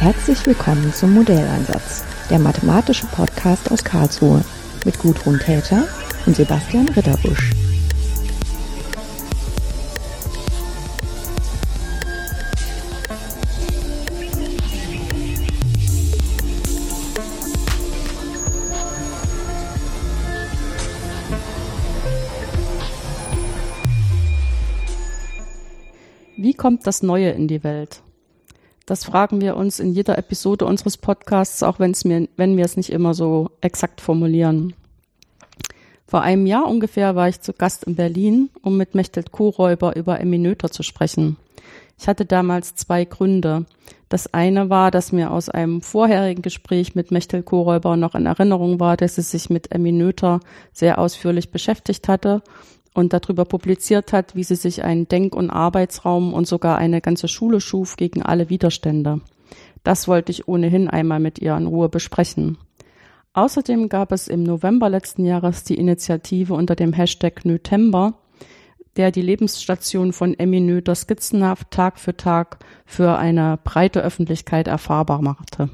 [0.00, 4.42] Herzlich willkommen zum Modelleinsatz, der mathematische Podcast aus Karlsruhe
[4.86, 5.86] mit Gudrun Täter
[6.24, 7.50] und Sebastian Ritterbusch.
[26.38, 28.00] Wie kommt das Neue in die Welt?
[28.90, 32.76] Das fragen wir uns in jeder Episode unseres Podcasts, auch wenn's mir, wenn wir es
[32.76, 34.74] nicht immer so exakt formulieren.
[36.08, 40.18] Vor einem Jahr ungefähr war ich zu Gast in Berlin, um mit Mechthild Koräuber über
[40.18, 41.36] Eminöter zu sprechen.
[42.00, 43.64] Ich hatte damals zwei Gründe.
[44.08, 48.80] Das eine war, dass mir aus einem vorherigen Gespräch mit Mechthild Koräuber noch in Erinnerung
[48.80, 50.40] war, dass sie sich mit Eminöter
[50.72, 52.42] sehr ausführlich beschäftigt hatte
[52.94, 57.28] und darüber publiziert hat, wie sie sich einen Denk- und Arbeitsraum und sogar eine ganze
[57.28, 59.20] Schule schuf gegen alle Widerstände.
[59.82, 62.58] Das wollte ich ohnehin einmal mit ihr in Ruhe besprechen.
[63.32, 68.14] Außerdem gab es im November letzten Jahres die Initiative unter dem Hashtag Nötember,
[68.96, 75.22] der die Lebensstation von Emmy Noether skizzenhaft Tag für Tag für eine breite Öffentlichkeit erfahrbar
[75.22, 75.70] machte.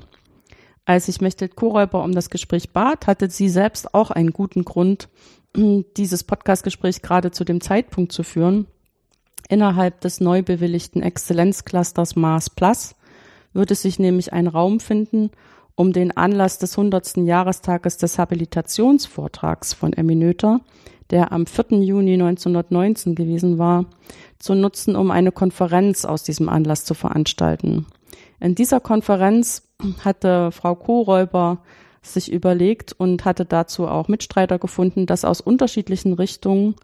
[0.84, 5.08] Als ich Mechthild Koräuber um das Gespräch bat, hatte sie selbst auch einen guten Grund,
[5.56, 8.66] dieses Podcastgespräch gerade zu dem Zeitpunkt zu führen.
[9.48, 12.94] Innerhalb des neu bewilligten Exzellenzclusters Mars Plus
[13.52, 15.30] würde sich nämlich ein Raum finden,
[15.74, 17.18] um den Anlass des 100.
[17.18, 20.60] Jahrestages des Habilitationsvortrags von Emmy Noether,
[21.10, 21.78] der am 4.
[21.82, 23.86] Juni 1919 gewesen war,
[24.38, 27.86] zu nutzen, um eine Konferenz aus diesem Anlass zu veranstalten.
[28.40, 29.62] In dieser Konferenz
[30.04, 31.58] hatte Frau Koräuber
[32.12, 36.74] sich überlegt und hatte dazu auch Mitstreiter gefunden, dass aus unterschiedlichen Richtungen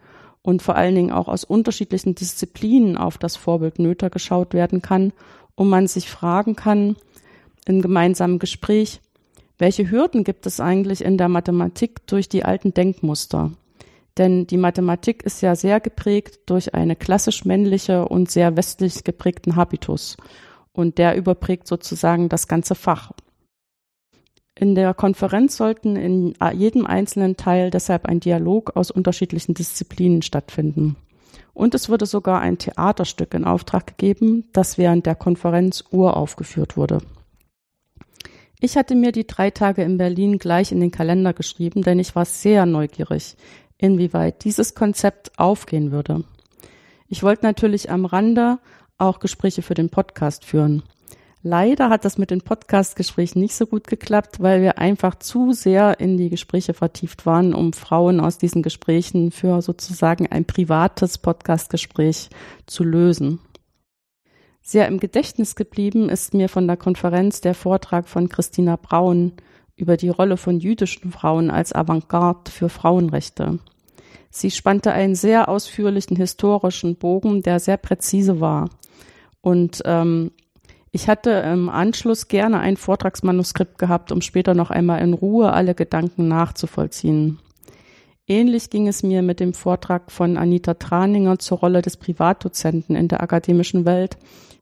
[0.42, 5.12] und vor allen Dingen auch aus unterschiedlichen Disziplinen auf das Vorbild Nöter geschaut werden kann,
[5.54, 6.96] und man sich fragen kann,
[7.66, 9.00] in gemeinsamem Gespräch,
[9.58, 13.52] welche Hürden gibt es eigentlich in der Mathematik durch die alten Denkmuster?
[14.18, 19.56] Denn die Mathematik ist ja sehr geprägt durch eine klassisch männliche und sehr westlich geprägten
[19.56, 20.16] Habitus.
[20.72, 23.12] Und der überprägt sozusagen das ganze Fach.
[24.62, 30.94] In der Konferenz sollten in jedem einzelnen Teil deshalb ein Dialog aus unterschiedlichen Disziplinen stattfinden.
[31.52, 36.98] Und es wurde sogar ein Theaterstück in Auftrag gegeben, das während der Konferenz uraufgeführt wurde.
[38.60, 42.14] Ich hatte mir die drei Tage in Berlin gleich in den Kalender geschrieben, denn ich
[42.14, 43.36] war sehr neugierig,
[43.78, 46.22] inwieweit dieses Konzept aufgehen würde.
[47.08, 48.60] Ich wollte natürlich am Rande
[48.96, 50.84] auch Gespräche für den Podcast führen.
[51.44, 55.98] Leider hat das mit den Podcast-Gesprächen nicht so gut geklappt, weil wir einfach zu sehr
[55.98, 62.30] in die Gespräche vertieft waren, um Frauen aus diesen Gesprächen für sozusagen ein privates Podcast-Gespräch
[62.66, 63.40] zu lösen.
[64.60, 69.32] Sehr im Gedächtnis geblieben ist mir von der Konferenz der Vortrag von Christina Braun
[69.74, 73.58] über die Rolle von jüdischen Frauen als Avantgarde für Frauenrechte.
[74.30, 78.70] Sie spannte einen sehr ausführlichen historischen Bogen, der sehr präzise war.
[79.40, 80.30] Und ähm,
[80.92, 85.74] ich hatte im Anschluss gerne ein Vortragsmanuskript gehabt, um später noch einmal in Ruhe alle
[85.74, 87.38] Gedanken nachzuvollziehen.
[88.26, 93.08] Ähnlich ging es mir mit dem Vortrag von Anita Traninger zur Rolle des Privatdozenten in
[93.08, 94.16] der akademischen Welt,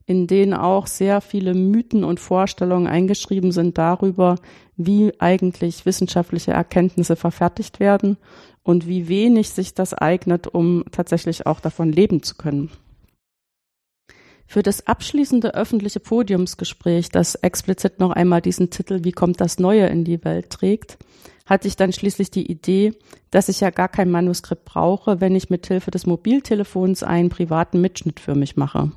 [0.07, 4.37] in denen auch sehr viele Mythen und Vorstellungen eingeschrieben sind darüber,
[4.77, 8.17] wie eigentlich wissenschaftliche Erkenntnisse verfertigt werden
[8.63, 12.71] und wie wenig sich das eignet, um tatsächlich auch davon leben zu können.
[14.51, 19.87] Für das abschließende öffentliche Podiumsgespräch, das explizit noch einmal diesen Titel Wie kommt das Neue
[19.87, 20.99] in die Welt trägt,
[21.47, 22.95] hatte ich dann schließlich die Idee,
[23.31, 27.81] dass ich ja gar kein Manuskript brauche, wenn ich mit Hilfe des Mobiltelefons einen privaten
[27.81, 28.91] Mitschnitt für mich mache.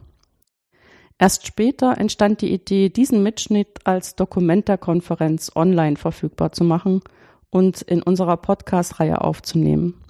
[1.19, 7.01] Erst später entstand die Idee, diesen Mitschnitt als Dokument der Konferenz online verfügbar zu machen
[7.51, 10.01] und in unserer Podcast-Reihe aufzunehmen.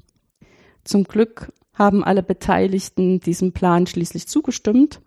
[0.86, 5.02] Zum Glück haben alle Beteiligten diesem Plan schließlich zugestimmt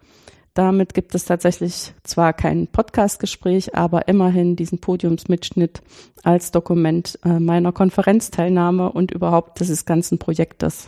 [0.56, 5.82] damit gibt es tatsächlich zwar kein Podcastgespräch, aber immerhin diesen Podiumsmitschnitt
[6.22, 10.86] als Dokument äh, meiner Konferenzteilnahme und überhaupt dieses ganzen Projektes.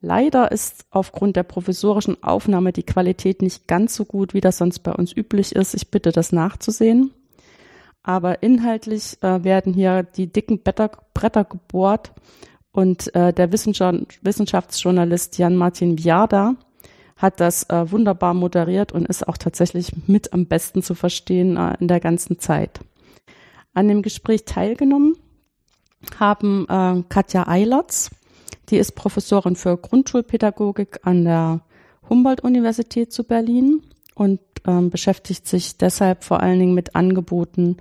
[0.00, 4.80] Leider ist aufgrund der provisorischen Aufnahme die Qualität nicht ganz so gut, wie das sonst
[4.80, 5.74] bei uns üblich ist.
[5.74, 7.12] Ich bitte das nachzusehen.
[8.02, 12.10] Aber inhaltlich äh, werden hier die dicken Bretter, Bretter gebohrt
[12.72, 16.56] und äh, der Wissenschaftsjournalist Jan-Martin Viada
[17.16, 21.76] hat das äh, wunderbar moderiert und ist auch tatsächlich mit am besten zu verstehen äh,
[21.78, 22.80] in der ganzen Zeit.
[23.74, 25.14] An dem Gespräch teilgenommen
[26.18, 28.10] haben äh, Katja Eilertz,
[28.70, 31.60] die ist Professorin für Grundschulpädagogik an der
[32.08, 33.82] Humboldt-Universität zu Berlin,
[34.14, 37.78] und ähm, beschäftigt sich deshalb vor allen Dingen mit Angeboten,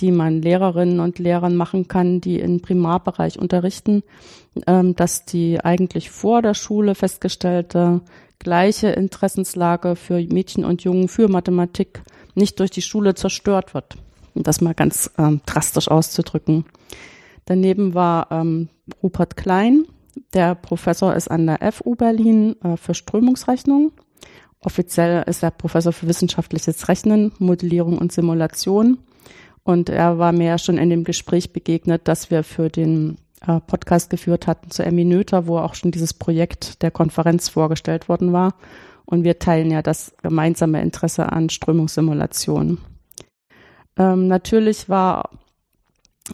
[0.00, 4.02] die man Lehrerinnen und Lehrern machen kann, die im Primarbereich unterrichten,
[4.66, 8.00] ähm, dass die eigentlich vor der Schule festgestellte
[8.38, 12.02] gleiche Interessenslage für Mädchen und Jungen für Mathematik
[12.34, 13.96] nicht durch die Schule zerstört wird.
[14.34, 16.66] Um das mal ganz ähm, drastisch auszudrücken.
[17.46, 18.68] Daneben war ähm,
[19.02, 19.86] Rupert Klein,
[20.34, 23.92] der Professor ist an der FU Berlin äh, für Strömungsrechnung.
[24.60, 28.98] Offiziell ist er Professor für wissenschaftliches Rechnen, Modellierung und Simulation.
[29.66, 33.58] Und er war mir ja schon in dem Gespräch begegnet, dass wir für den äh,
[33.58, 38.54] Podcast geführt hatten zu Eminöter, wo auch schon dieses Projekt der Konferenz vorgestellt worden war.
[39.06, 42.78] Und wir teilen ja das gemeinsame Interesse an Strömungssimulation.
[43.98, 45.30] Ähm, natürlich war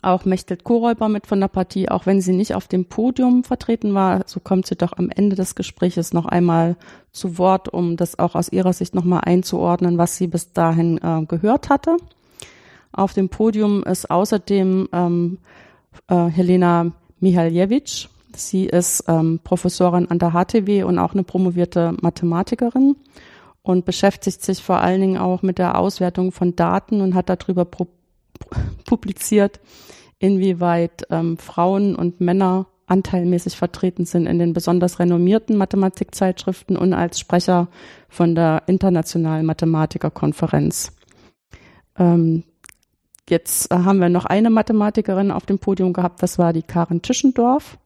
[0.02, 3.94] auch Mechthild Koräuber mit von der Partie, auch wenn sie nicht auf dem Podium vertreten
[3.94, 6.76] war, so kommt sie doch am Ende des Gespräches noch einmal
[7.12, 11.24] zu Wort, um das auch aus ihrer Sicht nochmal einzuordnen, was sie bis dahin äh,
[11.24, 11.96] gehört hatte.
[12.92, 15.38] Auf dem Podium ist außerdem ähm,
[16.08, 18.08] äh, Helena Mihaljewitsch.
[18.34, 22.96] Sie ist ähm, Professorin an der HTW und auch eine promovierte Mathematikerin
[23.62, 27.66] und beschäftigt sich vor allen Dingen auch mit der Auswertung von Daten und hat darüber
[28.84, 29.60] publiziert,
[30.18, 37.18] inwieweit ähm, Frauen und Männer anteilmäßig vertreten sind in den besonders renommierten Mathematikzeitschriften und als
[37.18, 37.68] Sprecher
[38.08, 40.92] von der Internationalen Mathematikerkonferenz.
[41.96, 42.44] Ähm,
[43.32, 47.78] jetzt haben wir noch eine Mathematikerin auf dem Podium gehabt, das war die Karin Tischendorf,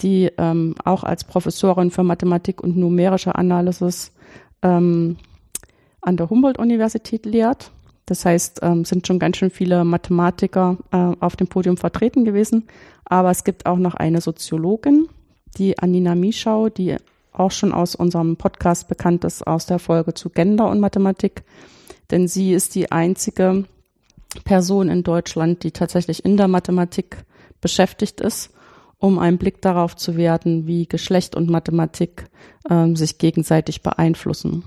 [0.00, 4.12] die ähm, auch als Professorin für Mathematik und numerische Analysis
[4.62, 5.18] ähm,
[6.00, 7.70] an der Humboldt-Universität lehrt.
[8.06, 12.68] Das heißt, ähm, sind schon ganz schön viele Mathematiker äh, auf dem Podium vertreten gewesen.
[13.04, 15.08] Aber es gibt auch noch eine Soziologin,
[15.56, 16.96] die Anina Mischau, die
[17.32, 21.42] auch schon aus unserem Podcast bekannt ist, aus der Folge zu Gender und Mathematik.
[22.10, 23.64] Denn sie ist die einzige
[24.42, 27.24] Person in Deutschland, die tatsächlich in der Mathematik
[27.60, 28.50] beschäftigt ist,
[28.98, 32.26] um einen Blick darauf zu werden, wie Geschlecht und Mathematik
[32.68, 34.64] ähm, sich gegenseitig beeinflussen.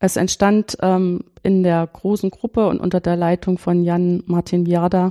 [0.00, 5.10] Es entstand ähm, in der großen Gruppe und unter der Leitung von Jan Martin Viada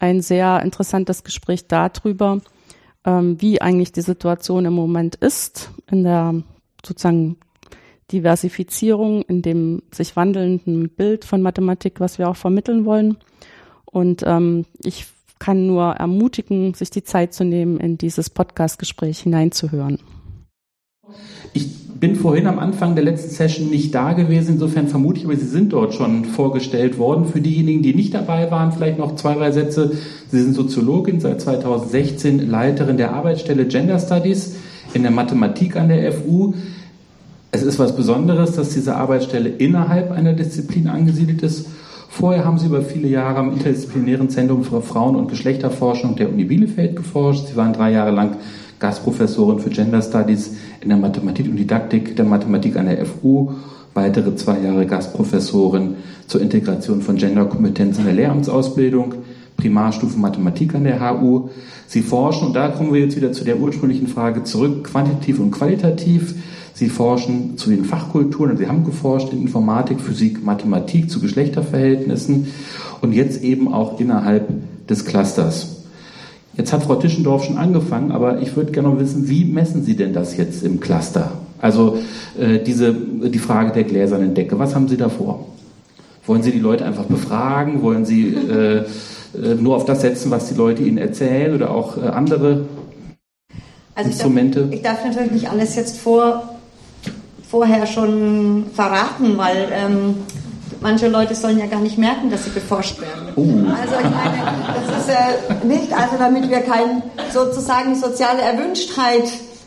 [0.00, 2.40] ein sehr interessantes Gespräch darüber,
[3.04, 6.42] ähm, wie eigentlich die Situation im Moment ist in der
[6.84, 7.36] sozusagen
[8.12, 13.16] Diversifizierung, in dem sich wandelnden Bild von Mathematik, was wir auch vermitteln wollen.
[13.84, 15.06] Und ähm, ich
[15.38, 19.98] kann nur ermutigen, sich die Zeit zu nehmen, in dieses Podcast-Gespräch hineinzuhören.
[21.52, 25.36] Ich bin vorhin am Anfang der letzten Session nicht da gewesen, insofern vermute ich, aber
[25.36, 27.26] Sie sind dort schon vorgestellt worden.
[27.26, 29.92] Für diejenigen, die nicht dabei waren, vielleicht noch zwei, drei Sätze.
[30.28, 34.56] Sie sind Soziologin, seit 2016 Leiterin der Arbeitsstelle Gender Studies
[34.92, 36.54] in der Mathematik an der FU.
[37.54, 41.68] Es ist was Besonderes, dass diese Arbeitsstelle innerhalb einer Disziplin angesiedelt ist.
[42.08, 46.42] Vorher haben Sie über viele Jahre am Interdisziplinären Zentrum für Frauen- und Geschlechterforschung der Uni
[46.42, 47.46] Bielefeld geforscht.
[47.46, 48.38] Sie waren drei Jahre lang
[48.80, 53.52] Gastprofessorin für Gender Studies in der Mathematik und Didaktik der Mathematik an der FU,
[53.94, 55.94] weitere zwei Jahre Gastprofessorin
[56.26, 59.14] zur Integration von Genderkompetenz in der Lehramtsausbildung,
[59.56, 61.48] Primarstufe Mathematik an der HU.
[61.86, 65.50] Sie forschen, und da kommen wir jetzt wieder zu der ursprünglichen Frage zurück, quantitativ und
[65.50, 66.34] qualitativ.
[66.74, 72.48] Sie forschen zu den Fachkulturen, und Sie haben geforscht in Informatik, Physik, Mathematik zu Geschlechterverhältnissen
[73.00, 74.48] und jetzt eben auch innerhalb
[74.88, 75.76] des Clusters.
[76.56, 80.12] Jetzt hat Frau Tischendorf schon angefangen, aber ich würde gerne wissen, wie messen Sie denn
[80.12, 81.32] das jetzt im Cluster?
[81.60, 81.98] Also
[82.38, 85.46] äh, diese, die Frage der gläsernen Decke, was haben Sie da vor?
[86.26, 87.82] Wollen Sie die Leute einfach befragen?
[87.82, 88.84] Wollen Sie äh,
[89.38, 92.66] nur auf das setzen, was die Leute Ihnen erzählen oder auch äh, andere
[93.94, 94.68] also Instrumente?
[94.70, 96.54] Ich darf, ich darf, natürlich nicht alles jetzt vor,
[97.48, 100.16] vorher schon verraten, weil ähm,
[100.80, 103.32] manche Leute sollen ja gar nicht merken, dass sie beforscht werden.
[103.36, 103.42] Oh.
[103.80, 104.42] Also ich meine,
[104.90, 109.24] das ist äh, nicht, also damit wir kein sozusagen soziale Erwünschtheit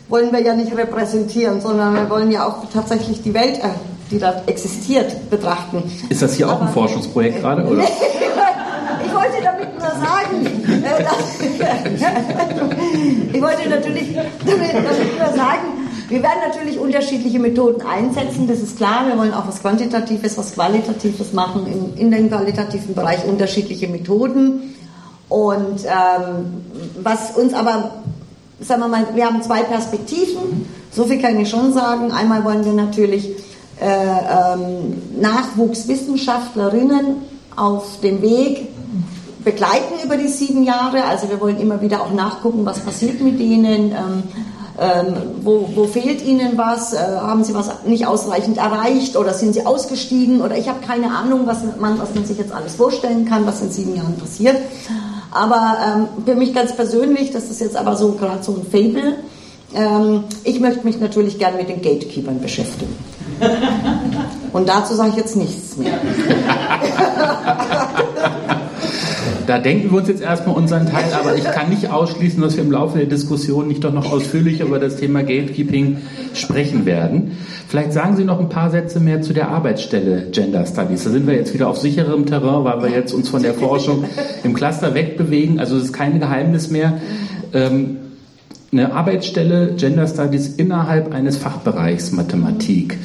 [0.08, 3.68] wollen wir ja nicht repräsentieren, sondern wir wollen ja auch tatsächlich die Welt, äh,
[4.10, 5.82] die da existiert, betrachten.
[6.08, 7.82] Ist das hier Aber, auch ein Forschungsprojekt gerade, oder?
[9.06, 10.46] ich wollte damit nur sagen,
[10.82, 11.04] äh,
[13.36, 15.78] ich wollte natürlich nur sagen,
[16.08, 19.06] wir werden natürlich unterschiedliche Methoden einsetzen, das ist klar.
[19.06, 24.74] Wir wollen auch was Quantitatives, was Qualitatives machen, in, in dem qualitativen Bereich unterschiedliche Methoden.
[25.28, 26.62] Und ähm,
[27.02, 27.90] was uns aber,
[28.60, 32.10] sagen wir mal, wir haben zwei Perspektiven, so viel kann ich schon sagen.
[32.10, 33.28] Einmal wollen wir natürlich
[33.80, 37.16] äh, ähm, Nachwuchswissenschaftlerinnen
[37.54, 38.68] auf dem Weg
[39.50, 41.04] begleiten über die sieben Jahre.
[41.04, 43.92] Also wir wollen immer wieder auch nachgucken, was passiert mit denen.
[43.92, 44.22] Ähm,
[44.80, 46.92] Ähm, wo, wo, fehlt Ihnen was?
[46.92, 50.40] Äh, haben Sie was nicht ausreichend erreicht oder sind Sie ausgestiegen?
[50.40, 53.60] Oder ich habe keine Ahnung, was man, was man sich jetzt alles vorstellen kann, was
[53.60, 54.56] in sieben Jahren passiert.
[55.32, 59.16] Aber ähm, für mich ganz persönlich, das ist jetzt aber so gerade so ein Fable,
[59.74, 62.96] ähm, ich möchte mich natürlich gern mit den Gatekeepern beschäftigen.
[64.52, 65.98] Und dazu sage ich jetzt nichts mehr.
[69.48, 72.64] Da denken wir uns jetzt erstmal unseren Teil, aber ich kann nicht ausschließen, dass wir
[72.64, 75.96] im Laufe der Diskussion nicht doch noch ausführlich über das Thema Gatekeeping
[76.34, 77.38] sprechen werden.
[77.66, 81.04] Vielleicht sagen Sie noch ein paar Sätze mehr zu der Arbeitsstelle Gender Studies.
[81.04, 84.04] Da sind wir jetzt wieder auf sicherem Terrain, weil wir jetzt uns von der Forschung
[84.44, 85.60] im Cluster wegbewegen.
[85.60, 87.00] Also es ist kein Geheimnis mehr.
[87.54, 87.96] Ähm,
[88.70, 92.98] eine Arbeitsstelle Gender Studies innerhalb eines Fachbereichs Mathematik.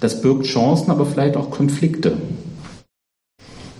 [0.00, 2.18] Das birgt Chancen, aber vielleicht auch Konflikte.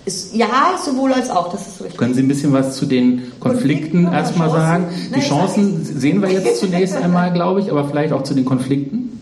[0.07, 1.99] Ist, ja, sowohl als auch, das ist richtig.
[1.99, 4.87] Können Sie ein bisschen was zu den Konflikten, Konflikten erstmal sagen?
[5.09, 8.45] Die Nein, Chancen sehen wir jetzt zunächst einmal, glaube ich, aber vielleicht auch zu den
[8.45, 9.21] Konflikten?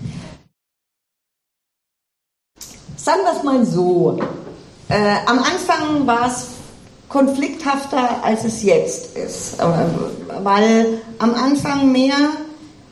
[2.96, 4.18] Sagen wir es mal so.
[4.90, 6.48] Äh, am Anfang war es
[7.08, 9.56] konflikthafter, als es jetzt ist.
[10.42, 12.14] Weil am Anfang mehr,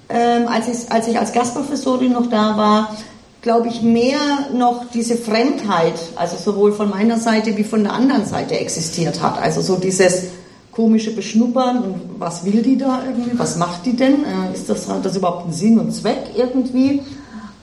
[0.09, 2.97] äh, als, ich, als ich als Gastprofessorin noch da war,
[3.43, 4.19] glaube ich, mehr
[4.55, 9.43] noch diese Fremdheit, also sowohl von meiner Seite wie von der anderen Seite existiert hat.
[9.43, 10.29] Also so dieses
[10.71, 14.25] komische Beschnuppern und was will die da irgendwie, was macht die denn?
[14.25, 17.03] Äh, ist das, hat das überhaupt einen Sinn und Zweck irgendwie?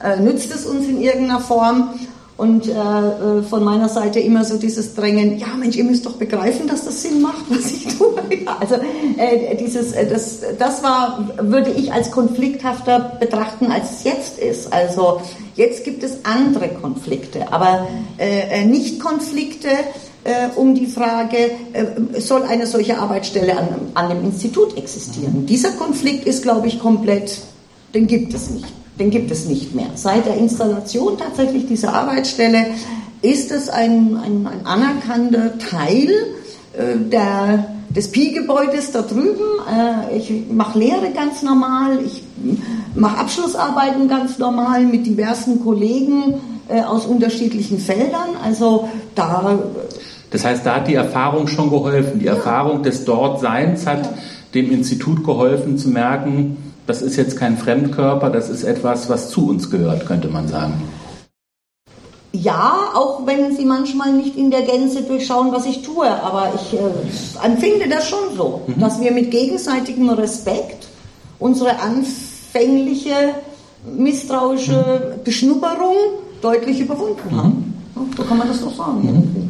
[0.03, 1.89] Äh, nützt es uns in irgendeiner Form?
[2.39, 6.13] Und äh, äh, von meiner Seite immer so dieses Drängen, ja Mensch, ihr müsst doch
[6.13, 8.15] begreifen, dass das Sinn macht, was ich tue.
[8.46, 8.75] Ja, also
[9.17, 14.72] äh, dieses, äh, das, das war, würde ich als konflikthafter betrachten, als es jetzt ist.
[14.72, 15.19] Also
[15.55, 19.69] jetzt gibt es andere Konflikte, aber äh, äh nicht Konflikte
[20.58, 21.51] um die Frage,
[22.19, 25.46] soll eine solche Arbeitsstelle an, an dem Institut existieren.
[25.46, 27.39] Dieser Konflikt ist, glaube ich, komplett,
[27.93, 29.87] den gibt es nicht den gibt es nicht mehr.
[29.95, 32.65] Seit der Installation tatsächlich dieser Arbeitsstelle
[33.21, 36.09] ist es ein, ein, ein anerkannter Teil
[36.73, 39.43] äh, der, des Pi-Gebäudes da drüben.
[39.67, 42.23] Äh, ich mache Lehre ganz normal, ich
[42.95, 46.35] mache Abschlussarbeiten ganz normal mit diversen Kollegen
[46.67, 48.35] äh, aus unterschiedlichen Feldern.
[48.43, 49.59] Also da.
[50.31, 52.19] Das heißt, da hat die Erfahrung schon geholfen.
[52.19, 52.35] Die ja.
[52.35, 54.13] Erfahrung des Dortseins hat ja.
[54.55, 56.57] dem Institut geholfen zu merken,
[56.89, 60.74] das ist jetzt kein Fremdkörper, das ist etwas, was zu uns gehört, könnte man sagen.
[62.31, 66.74] Ja, auch wenn Sie manchmal nicht in der Gänze durchschauen, was ich tue, aber ich
[66.74, 68.79] äh, empfinde das schon so, mhm.
[68.79, 70.88] dass wir mit gegenseitigem Respekt
[71.38, 73.36] unsere anfängliche
[73.96, 74.74] misstrauische
[75.17, 75.24] mhm.
[75.24, 75.96] Beschnupperung
[76.41, 77.74] deutlich überwunden haben.
[77.96, 78.13] Mhm.
[78.17, 79.01] So kann man das doch sagen.
[79.03, 79.50] Mhm.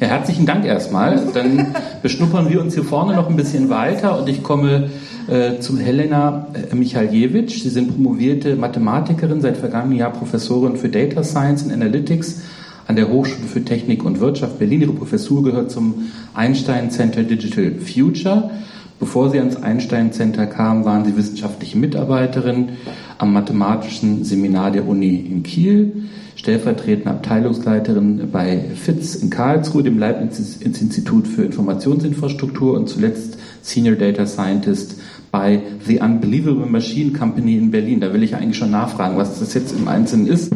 [0.00, 1.18] Ja, herzlichen Dank erstmal.
[1.32, 4.90] Dann beschnuppern wir uns hier vorne noch ein bisschen weiter und ich komme
[5.28, 7.62] äh, zu Helena äh, Michaljewitsch.
[7.62, 12.42] Sie sind promovierte Mathematikerin, seit vergangenem Jahr Professorin für Data Science and Analytics
[12.86, 14.80] an der Hochschule für Technik und Wirtschaft Berlin.
[14.80, 18.50] Ihre Professur gehört zum Einstein Center Digital Future.
[18.98, 22.70] Bevor sie ans Einstein Center kam, waren sie wissenschaftliche Mitarbeiterin
[23.18, 31.28] am Mathematischen Seminar der Uni in Kiel, stellvertretende Abteilungsleiterin bei FITZ in Karlsruhe, dem Leibniz-Institut
[31.28, 34.96] für Informationsinfrastruktur und zuletzt Senior Data Scientist
[35.38, 38.00] bei The Unbelievable Machine Company in Berlin.
[38.00, 40.52] Da will ich eigentlich schon nachfragen, was das jetzt im Einzelnen ist.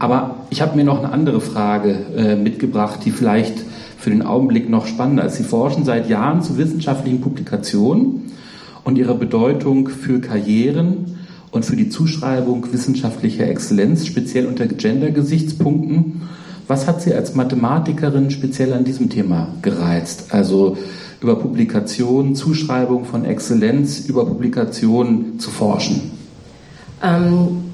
[0.00, 3.62] Aber ich habe mir noch eine andere Frage äh, mitgebracht, die vielleicht
[3.96, 5.36] für den Augenblick noch spannender ist.
[5.36, 8.32] Sie forschen seit Jahren zu wissenschaftlichen Publikationen
[8.82, 11.18] und ihrer Bedeutung für Karrieren
[11.52, 16.22] und für die Zuschreibung wissenschaftlicher Exzellenz, speziell unter Gender-Gesichtspunkten.
[16.66, 20.34] Was hat Sie als Mathematikerin speziell an diesem Thema gereizt?
[20.34, 20.76] Also
[21.20, 26.12] über Publikationen, Zuschreibung von Exzellenz, über Publikationen zu forschen?
[27.02, 27.72] Ähm,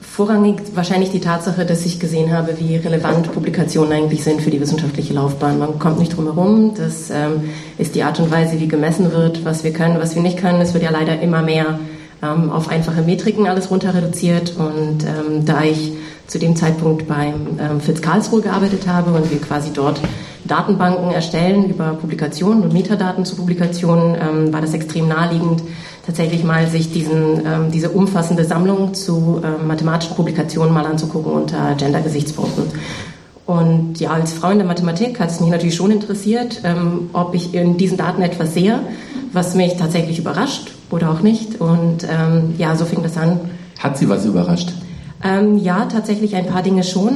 [0.00, 4.60] vorrangig wahrscheinlich die Tatsache, dass ich gesehen habe, wie relevant Publikationen eigentlich sind für die
[4.60, 5.58] wissenschaftliche Laufbahn.
[5.58, 6.74] Man kommt nicht drum herum.
[6.76, 10.22] Das ähm, ist die Art und Weise, wie gemessen wird, was wir können, was wir
[10.22, 10.60] nicht können.
[10.60, 11.78] Es wird ja leider immer mehr
[12.22, 14.54] ähm, auf einfache Metriken alles runter reduziert.
[14.58, 15.92] Und ähm, da ich
[16.26, 20.00] zu dem Zeitpunkt beim ähm, FITZ Karlsruhe gearbeitet habe und wir quasi dort
[20.44, 25.62] Datenbanken erstellen über Publikationen und Metadaten zu Publikationen, ähm, war das extrem naheliegend,
[26.04, 31.74] tatsächlich mal sich diesen, ähm, diese umfassende Sammlung zu ähm, mathematischen Publikationen mal anzugucken unter
[31.76, 32.64] Gender-Gesichtspunkten.
[33.46, 37.34] Und ja, als Frau in der Mathematik hat es mich natürlich schon interessiert, ähm, ob
[37.34, 38.80] ich in diesen Daten etwas sehe,
[39.32, 41.60] was mich tatsächlich überrascht oder auch nicht.
[41.60, 43.40] Und ähm, ja, so fing das an.
[43.78, 44.72] Hat Sie was überrascht?
[45.24, 47.12] Ähm, ja, tatsächlich ein paar Dinge schon.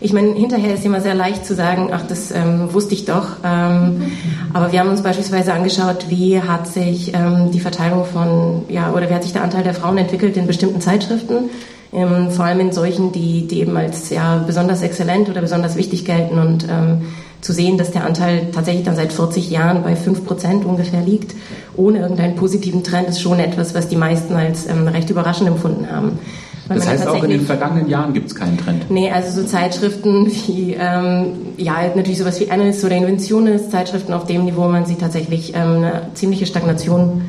[0.00, 3.36] Ich meine, hinterher ist immer sehr leicht zu sagen, ach, das ähm, wusste ich doch.
[3.44, 4.12] Ähm,
[4.52, 9.08] aber wir haben uns beispielsweise angeschaut, wie hat sich ähm, die Verteilung von, ja, oder
[9.08, 11.50] wie hat sich der Anteil der Frauen entwickelt in bestimmten Zeitschriften,
[11.92, 16.04] ähm, vor allem in solchen, die, die eben als ja, besonders exzellent oder besonders wichtig
[16.04, 17.06] gelten und ähm,
[17.40, 21.34] zu sehen, dass der Anteil tatsächlich dann seit 40 Jahren bei 5 Prozent ungefähr liegt,
[21.76, 25.90] ohne irgendeinen positiven Trend, ist schon etwas, was die meisten als ähm, recht überraschend empfunden
[25.90, 26.18] haben.
[26.68, 28.90] Das heißt, auch in den vergangenen Jahren gibt es keinen Trend?
[28.90, 34.26] Nee, also so Zeitschriften wie, ähm, ja, natürlich sowas wie Analyst oder Inventionist, Zeitschriften auf
[34.26, 37.22] dem Niveau, man sieht tatsächlich ähm, eine ziemliche Stagnation.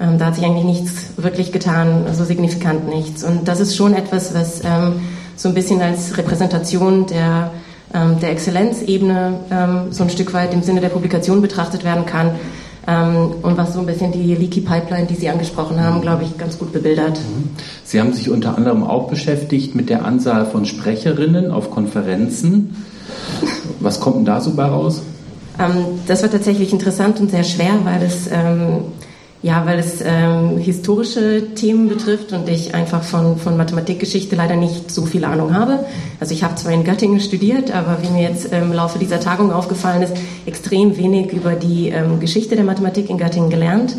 [0.00, 3.22] Ähm, da hat sich eigentlich nichts wirklich getan, so signifikant nichts.
[3.22, 5.00] Und das ist schon etwas, was ähm,
[5.36, 7.50] so ein bisschen als Repräsentation der
[7.92, 12.32] ähm, der Exzellenzebene ähm, so ein Stück weit im Sinne der Publikation betrachtet werden kann.
[12.90, 16.36] Ähm, und was so ein bisschen die Leaky Pipeline, die Sie angesprochen haben, glaube ich,
[16.36, 17.18] ganz gut bebildert.
[17.18, 17.50] Mhm.
[17.84, 22.84] Sie haben sich unter anderem auch beschäftigt mit der Anzahl von Sprecherinnen auf Konferenzen.
[23.78, 25.02] Was kommt denn da so bei raus?
[26.06, 28.28] das war tatsächlich interessant und sehr schwer, weil es
[29.42, 34.90] ja, weil es ähm, historische Themen betrifft und ich einfach von, von Mathematikgeschichte leider nicht
[34.90, 35.86] so viel Ahnung habe.
[36.18, 39.50] Also ich habe zwar in Göttingen studiert, aber wie mir jetzt im Laufe dieser Tagung
[39.50, 40.12] aufgefallen ist,
[40.44, 43.96] extrem wenig über die ähm, Geschichte der Mathematik in Göttingen gelernt,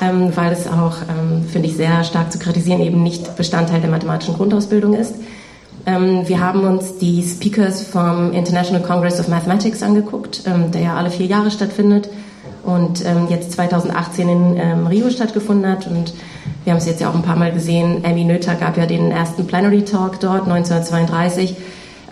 [0.00, 3.90] ähm, weil es auch, ähm, finde ich, sehr stark zu kritisieren, eben nicht Bestandteil der
[3.90, 5.16] mathematischen Grundausbildung ist.
[5.86, 10.96] Ähm, wir haben uns die Speakers vom International Congress of Mathematics angeguckt, ähm, der ja
[10.96, 12.08] alle vier Jahre stattfindet
[12.68, 15.86] und ähm, jetzt 2018 in ähm, Rio stattgefunden hat.
[15.86, 16.12] Und
[16.64, 18.02] wir haben es jetzt ja auch ein paar Mal gesehen.
[18.04, 21.56] Amy Noether gab ja den ersten Plenary Talk dort 1932.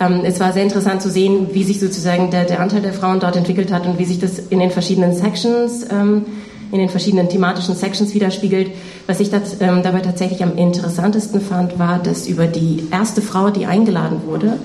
[0.00, 3.20] Ähm, es war sehr interessant zu sehen, wie sich sozusagen der, der, Anteil der Frauen
[3.20, 6.24] dort entwickelt hat und wie sich das in den verschiedenen Sections, ähm,
[6.72, 8.70] in den verschiedenen thematischen Sections widerspiegelt.
[9.06, 13.50] Was ich das, ähm, dabei tatsächlich am interessantesten fand, war, dass über die erste Frau,
[13.50, 14.58] die eingeladen wurde,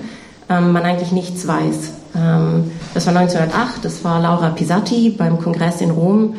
[0.48, 2.01] ähm, man eigentlich nichts weiß.
[2.14, 6.34] Ähm, das war 1908, das war Laura Pisatti beim Kongress in Rom.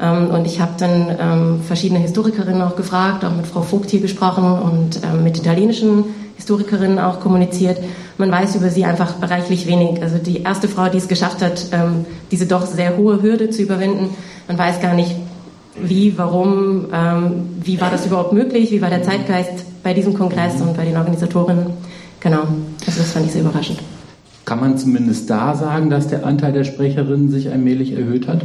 [0.00, 4.00] Ähm, und ich habe dann ähm, verschiedene Historikerinnen auch gefragt, auch mit Frau Vogt hier
[4.00, 6.04] gesprochen und mit italienischen
[6.36, 7.78] Historikerinnen auch kommuniziert.
[8.18, 10.02] Man weiß über sie einfach reichlich wenig.
[10.02, 11.66] Also die erste Frau, die es geschafft hat,
[12.30, 14.10] diese doch sehr hohe Hürde zu überwinden,
[14.46, 15.16] man weiß gar nicht,
[15.80, 16.86] wie, warum,
[17.62, 20.96] wie war das überhaupt möglich, wie war der Zeitgeist bei diesem Kongress und bei den
[20.98, 21.68] Organisatorinnen.
[22.20, 22.42] Genau,
[22.86, 23.80] also das fand ich sehr überraschend.
[24.46, 28.42] Kann man zumindest da sagen, dass der Anteil der Sprecherinnen sich allmählich erhöht hat?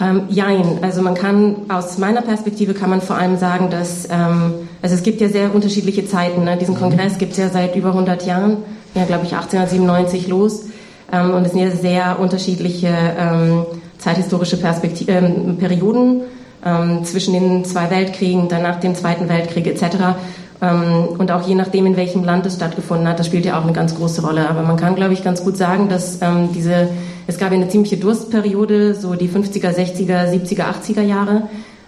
[0.00, 4.54] Ähm, jein, also man kann aus meiner Perspektive kann man vor allem sagen, dass ähm,
[4.82, 6.42] also es gibt ja sehr unterschiedliche Zeiten.
[6.42, 6.56] Ne?
[6.56, 6.80] Diesen mhm.
[6.80, 8.56] Kongress gibt es ja seit über 100 Jahren,
[8.96, 10.64] ja glaube ich 1897 los
[11.12, 13.64] ähm, und es sind ja sehr unterschiedliche ähm,
[13.98, 16.22] zeithistorische Perspektiv ähm, Perioden
[16.66, 20.16] ähm, zwischen den zwei Weltkriegen, dann nach dem Zweiten Weltkrieg etc.
[20.62, 23.64] Ähm, und auch je nachdem, in welchem Land es stattgefunden hat, das spielt ja auch
[23.64, 24.48] eine ganz große Rolle.
[24.48, 26.88] Aber man kann, glaube ich, ganz gut sagen, dass ähm, diese,
[27.26, 31.42] es gab eine ziemliche Durstperiode, so die 50er, 60er, 70er, 80er Jahre.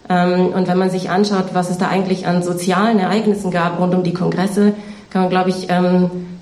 [0.08, 3.94] Ähm, und wenn man sich anschaut, was es da eigentlich an sozialen Ereignissen gab rund
[3.94, 4.74] um die Kongresse,
[5.10, 5.68] kann man, glaube ich,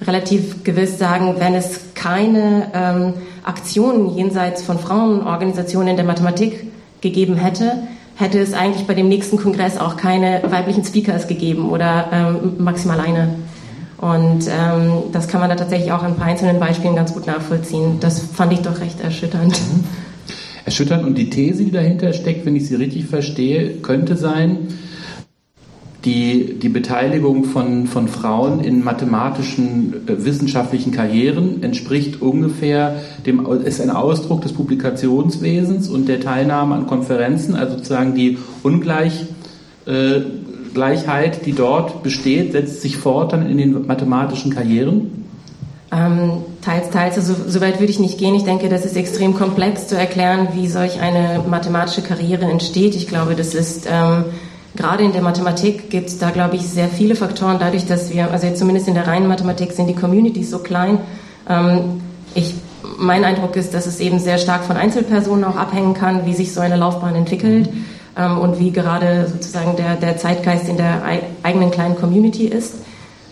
[0.04, 3.12] relativ gewiss sagen, wenn es keine
[3.44, 6.66] Aktionen jenseits von Frauenorganisationen in der Mathematik
[7.00, 7.84] gegeben hätte,
[8.16, 13.00] hätte es eigentlich bei dem nächsten Kongress auch keine weiblichen Speakers gegeben oder ähm, maximal
[13.00, 13.34] eine.
[13.98, 17.26] Und ähm, das kann man da tatsächlich auch an ein paar einzelnen Beispielen ganz gut
[17.26, 17.98] nachvollziehen.
[18.00, 19.52] Das fand ich doch recht erschütternd.
[19.52, 19.84] Mhm.
[20.64, 24.68] Erschütternd und die These, die dahinter steckt, wenn ich sie richtig verstehe, könnte sein,
[26.04, 33.80] die, die Beteiligung von, von Frauen in mathematischen äh, wissenschaftlichen Karrieren entspricht ungefähr dem, ist
[33.80, 39.26] ein Ausdruck des Publikationswesens und der Teilnahme an Konferenzen, also sozusagen die Ungleich,
[39.86, 40.20] äh,
[40.74, 45.24] Gleichheit, die dort besteht, setzt sich fort dann in den mathematischen Karrieren?
[45.92, 47.16] Ähm, teils, teils.
[47.16, 48.34] Also, so weit würde ich nicht gehen.
[48.34, 52.96] Ich denke, das ist extrem komplex zu erklären, wie solch eine mathematische Karriere entsteht.
[52.96, 54.24] Ich glaube, das ist ähm,
[54.76, 58.30] Gerade in der Mathematik gibt es da, glaube ich, sehr viele Faktoren, dadurch, dass wir,
[58.32, 60.98] also zumindest in der reinen Mathematik sind die Communities so klein.
[61.48, 62.00] Ähm,
[62.34, 62.54] ich,
[62.98, 66.52] mein Eindruck ist, dass es eben sehr stark von Einzelpersonen auch abhängen kann, wie sich
[66.52, 67.68] so eine Laufbahn entwickelt
[68.16, 71.02] ähm, und wie gerade sozusagen der, der Zeitgeist in der
[71.44, 72.74] eigenen kleinen Community ist.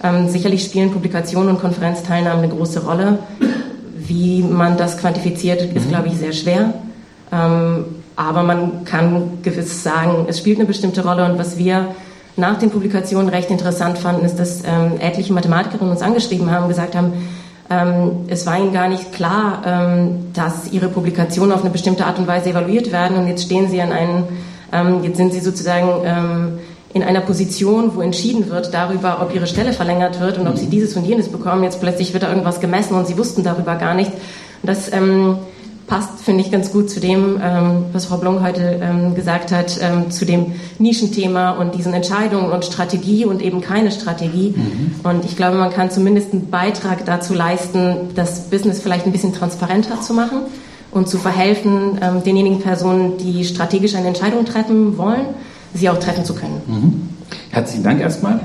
[0.05, 3.18] Ähm, sicherlich spielen Publikationen und Konferenzteilnahmen eine große Rolle.
[3.96, 5.88] Wie man das quantifiziert, ist, mhm.
[5.88, 6.74] glaube ich, sehr schwer.
[7.33, 7.85] Ähm,
[8.28, 11.24] aber man kann gewiss sagen, es spielt eine bestimmte Rolle.
[11.24, 11.88] Und was wir
[12.37, 16.68] nach den Publikationen recht interessant fanden, ist, dass ähm, etliche Mathematikerinnen uns angeschrieben haben und
[16.68, 17.12] gesagt haben,
[17.70, 22.18] ähm, es war ihnen gar nicht klar, ähm, dass ihre Publikationen auf eine bestimmte Art
[22.18, 23.16] und Weise evaluiert werden.
[23.16, 24.24] Und jetzt stehen sie an einem,
[24.72, 26.58] ähm, jetzt sind sie sozusagen ähm,
[26.94, 30.66] in einer Position, wo entschieden wird darüber, ob ihre Stelle verlängert wird und ob sie
[30.66, 31.62] dieses und jenes bekommen.
[31.62, 34.12] Jetzt plötzlich wird da irgendwas gemessen und sie wussten darüber gar nicht.
[34.62, 35.38] das ähm,
[35.92, 39.78] passt, finde ich, ganz gut zu dem, ähm, was Frau Blong heute ähm, gesagt hat,
[39.83, 44.55] ähm, zu dem Nischenthema und diesen Entscheidungen und Strategie und eben keine Strategie.
[44.57, 44.94] Mhm.
[45.02, 49.35] Und ich glaube, man kann zumindest einen Beitrag dazu leisten, das Business vielleicht ein bisschen
[49.35, 50.38] transparenter zu machen
[50.92, 55.26] und zu verhelfen, ähm, denjenigen Personen, die strategisch eine Entscheidung treffen wollen,
[55.74, 56.62] sie auch treffen zu können.
[56.66, 57.09] Mhm.
[57.50, 58.40] Herzlichen Dank erstmal.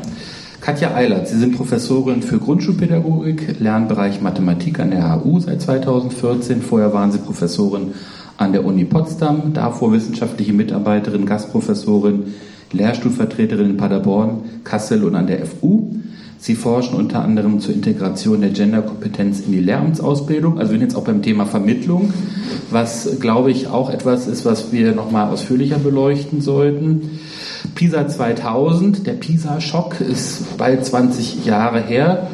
[0.67, 6.61] Katja Eilert, Sie sind Professorin für Grundschulpädagogik, Lernbereich Mathematik an der HU seit 2014.
[6.61, 7.93] Vorher waren Sie Professorin
[8.35, 12.33] an der Uni Potsdam, davor wissenschaftliche Mitarbeiterin, Gastprofessorin,
[12.73, 15.95] Lehrstuhlvertreterin in Paderborn, Kassel und an der FU.
[16.37, 20.59] Sie forschen unter anderem zur Integration der Genderkompetenz in die Lehramtsausbildung.
[20.59, 22.11] Also wir sind jetzt auch beim Thema Vermittlung,
[22.71, 27.19] was, glaube ich, auch etwas ist, was wir nochmal ausführlicher beleuchten sollten.
[27.75, 32.27] PISA 2000, der PISA-Schock ist bald 20 Jahre her.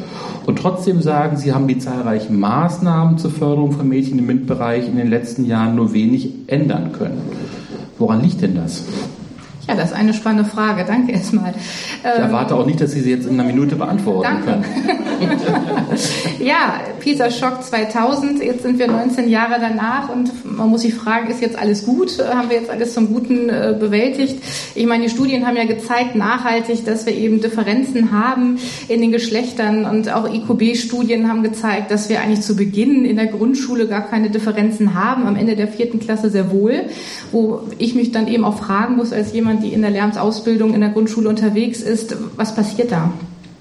[0.46, 4.96] Und trotzdem sagen Sie, haben die zahlreichen Maßnahmen zur Förderung von Mädchen im MINT-Bereich in
[4.96, 7.22] den letzten Jahren nur wenig ändern können.
[7.98, 8.84] Woran liegt denn das?
[9.66, 10.84] Ja, das ist eine spannende Frage.
[10.86, 11.54] Danke erstmal.
[12.00, 14.68] Ich erwarte auch nicht, dass Sie sie jetzt in einer Minute beantworten Danke.
[14.68, 15.38] können.
[16.40, 18.42] ja, Pisa Schock 2000.
[18.42, 22.18] Jetzt sind wir 19 Jahre danach und man muss sich fragen, ist jetzt alles gut?
[22.18, 24.36] Haben wir jetzt alles zum Guten äh, bewältigt?
[24.74, 29.12] Ich meine, die Studien haben ja gezeigt, nachhaltig, dass wir eben Differenzen haben in den
[29.12, 34.02] Geschlechtern und auch IQB-Studien haben gezeigt, dass wir eigentlich zu Beginn in der Grundschule gar
[34.02, 36.84] keine Differenzen haben, am Ende der vierten Klasse sehr wohl,
[37.32, 40.74] wo ich mich dann eben auch fragen muss als jemand, jemand, die in der Lehramtsausbildung
[40.74, 43.12] in der Grundschule unterwegs ist, was passiert da?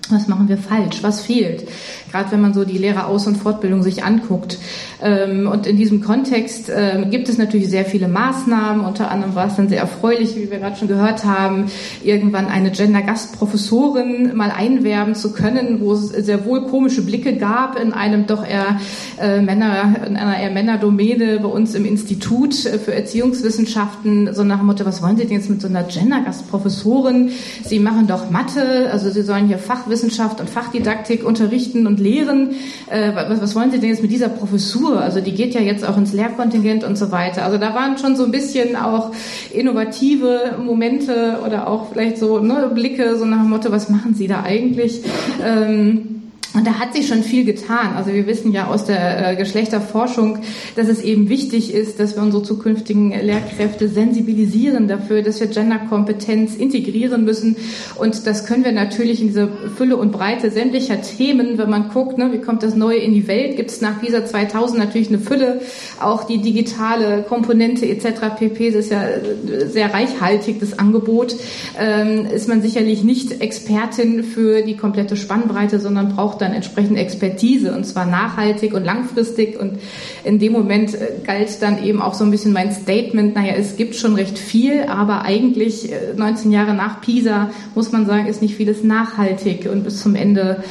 [0.09, 1.01] Was machen wir falsch?
[1.01, 1.67] Was fehlt?
[2.13, 4.59] Gerade wenn man so die Lehreraus- und Fortbildung sich anguckt.
[5.01, 8.85] Ähm, und in diesem Kontext ähm, gibt es natürlich sehr viele Maßnahmen.
[8.85, 11.65] Unter anderem war es dann sehr erfreulich, wie wir gerade schon gehört haben,
[12.03, 17.93] irgendwann eine Gender-Gastprofessorin mal einwerben zu können, wo es sehr wohl komische Blicke gab in
[17.93, 18.79] einem doch eher
[19.19, 24.67] äh, Männer, in einer eher Männerdomäne bei uns im Institut für Erziehungswissenschaften, so nach dem
[24.67, 27.31] Motto, was wollen Sie denn jetzt mit so einer Gender-Gastprofessorin?
[27.63, 32.51] Sie machen doch Mathe, also Sie sollen hier Fachwissenschaft und Fachdidaktik unterrichten und lehren.
[32.89, 35.01] Äh, was, was wollen Sie denn jetzt mit dieser Professur?
[35.01, 37.45] Also die geht ja jetzt auch ins Lehrkontingent und so weiter.
[37.45, 39.11] Also da waren schon so ein bisschen auch
[39.51, 44.27] innovative Momente oder auch vielleicht so ne, Blicke so nach dem Motto, was machen Sie
[44.27, 45.01] da eigentlich?
[45.43, 46.22] Ähm,
[46.53, 47.93] und da hat sich schon viel getan.
[47.95, 50.39] Also wir wissen ja aus der äh, Geschlechterforschung,
[50.75, 56.55] dass es eben wichtig ist, dass wir unsere zukünftigen Lehrkräfte sensibilisieren dafür, dass wir Genderkompetenz
[56.55, 57.55] integrieren müssen.
[57.95, 62.19] Und das können wir natürlich in dieser Fülle und Breite sämtlicher Themen, wenn man guckt,
[62.19, 65.19] ne, wie kommt das Neue in die Welt, gibt es nach dieser 2000 natürlich eine
[65.19, 65.61] Fülle,
[65.99, 68.35] auch die digitale Komponente etc.
[68.37, 68.69] pp.
[68.69, 71.35] Das ist ja äh, sehr reichhaltig, das Angebot.
[71.79, 77.73] Ähm, ist man sicherlich nicht Expertin für die komplette Spannbreite, sondern braucht dann entsprechend Expertise
[77.73, 79.59] und zwar nachhaltig und langfristig.
[79.59, 79.79] Und
[80.23, 83.77] in dem Moment äh, galt dann eben auch so ein bisschen mein Statement, naja, es
[83.77, 88.41] gibt schon recht viel, aber eigentlich 19 äh, Jahre nach Pisa muss man sagen, ist
[88.41, 90.63] nicht vieles nachhaltig und bis zum Ende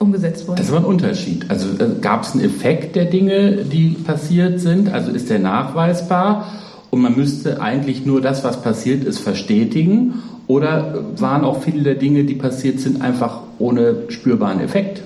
[0.00, 0.58] umgesetzt worden.
[0.58, 1.46] Das aber ein Unterschied.
[1.48, 4.92] Also äh, gab es einen Effekt der Dinge, die passiert sind?
[4.92, 6.52] Also ist der nachweisbar?
[6.90, 10.14] Und man müsste eigentlich nur das, was passiert ist, verstetigen?
[10.50, 15.00] Oder waren auch viele der Dinge, die passiert sind, einfach ohne spürbaren Effekt?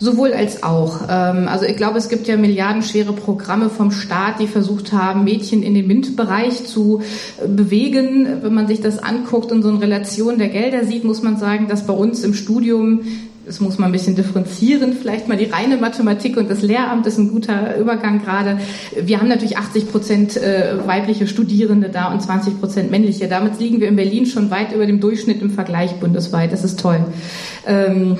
[0.00, 1.02] Sowohl als auch.
[1.08, 5.62] Ähm, also ich glaube, es gibt ja milliardenschwere Programme vom Staat, die versucht haben, Mädchen
[5.62, 7.02] in den MINT-Bereich zu
[7.40, 8.26] äh, bewegen.
[8.42, 11.68] Wenn man sich das anguckt und so eine Relation der Gelder sieht, muss man sagen,
[11.68, 13.02] dass bei uns im Studium
[13.48, 14.92] das muss man ein bisschen differenzieren.
[14.92, 18.58] Vielleicht mal die reine Mathematik und das Lehramt ist ein guter Übergang gerade.
[18.94, 23.26] Wir haben natürlich 80 Prozent äh, weibliche Studierende da und 20 Prozent männliche.
[23.26, 26.52] Damit liegen wir in Berlin schon weit über dem Durchschnitt im Vergleich bundesweit.
[26.52, 27.00] Das ist toll.
[27.66, 28.18] Ähm,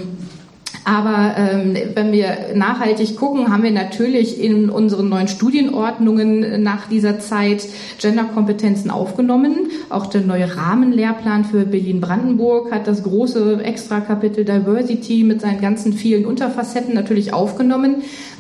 [0.88, 7.20] aber ähm, wenn wir nachhaltig gucken, haben wir natürlich in unseren neuen Studienordnungen nach dieser
[7.20, 7.66] Zeit
[8.01, 9.68] Genderkompetenzen aufgenommen.
[9.90, 16.24] Auch der neue Rahmenlehrplan für Berlin-Brandenburg hat das große Extrakapitel Diversity mit seinen ganzen vielen
[16.24, 17.96] Unterfacetten natürlich aufgenommen.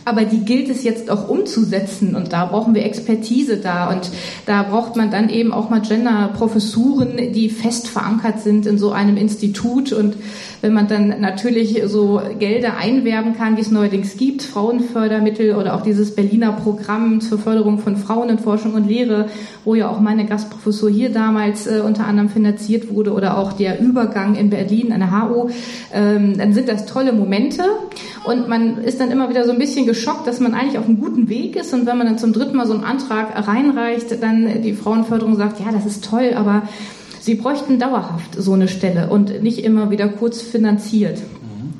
[0.06, 3.90] Aber die gilt es jetzt auch umzusetzen und da brauchen wir Expertise da.
[3.90, 4.10] Und
[4.46, 9.18] da braucht man dann eben auch mal Gender-Professuren, die fest verankert sind in so einem
[9.18, 9.92] Institut.
[9.92, 10.16] Und
[10.62, 15.82] wenn man dann natürlich so Gelder einwerben kann, die es neuerdings gibt, Frauenfördermittel oder auch
[15.82, 19.28] dieses Berliner Programm zur Förderung von Frauen in Forschung und Lehre,
[19.64, 23.80] wo ja auch meine Gastprofessur hier damals äh, unter anderem finanziert wurde oder auch der
[23.80, 25.50] Übergang in Berlin an der HU,
[25.92, 27.64] ähm, dann sind das tolle Momente
[28.24, 31.00] und man ist dann immer wieder so ein bisschen geschockt, dass man eigentlich auf einem
[31.00, 31.72] guten Weg ist.
[31.72, 35.60] Und wenn man dann zum dritten Mal so einen Antrag reinreicht, dann die Frauenförderung sagt,
[35.60, 36.62] ja, das ist toll, aber
[37.20, 41.20] Sie bräuchten dauerhaft so eine Stelle und nicht immer wieder kurz finanziert.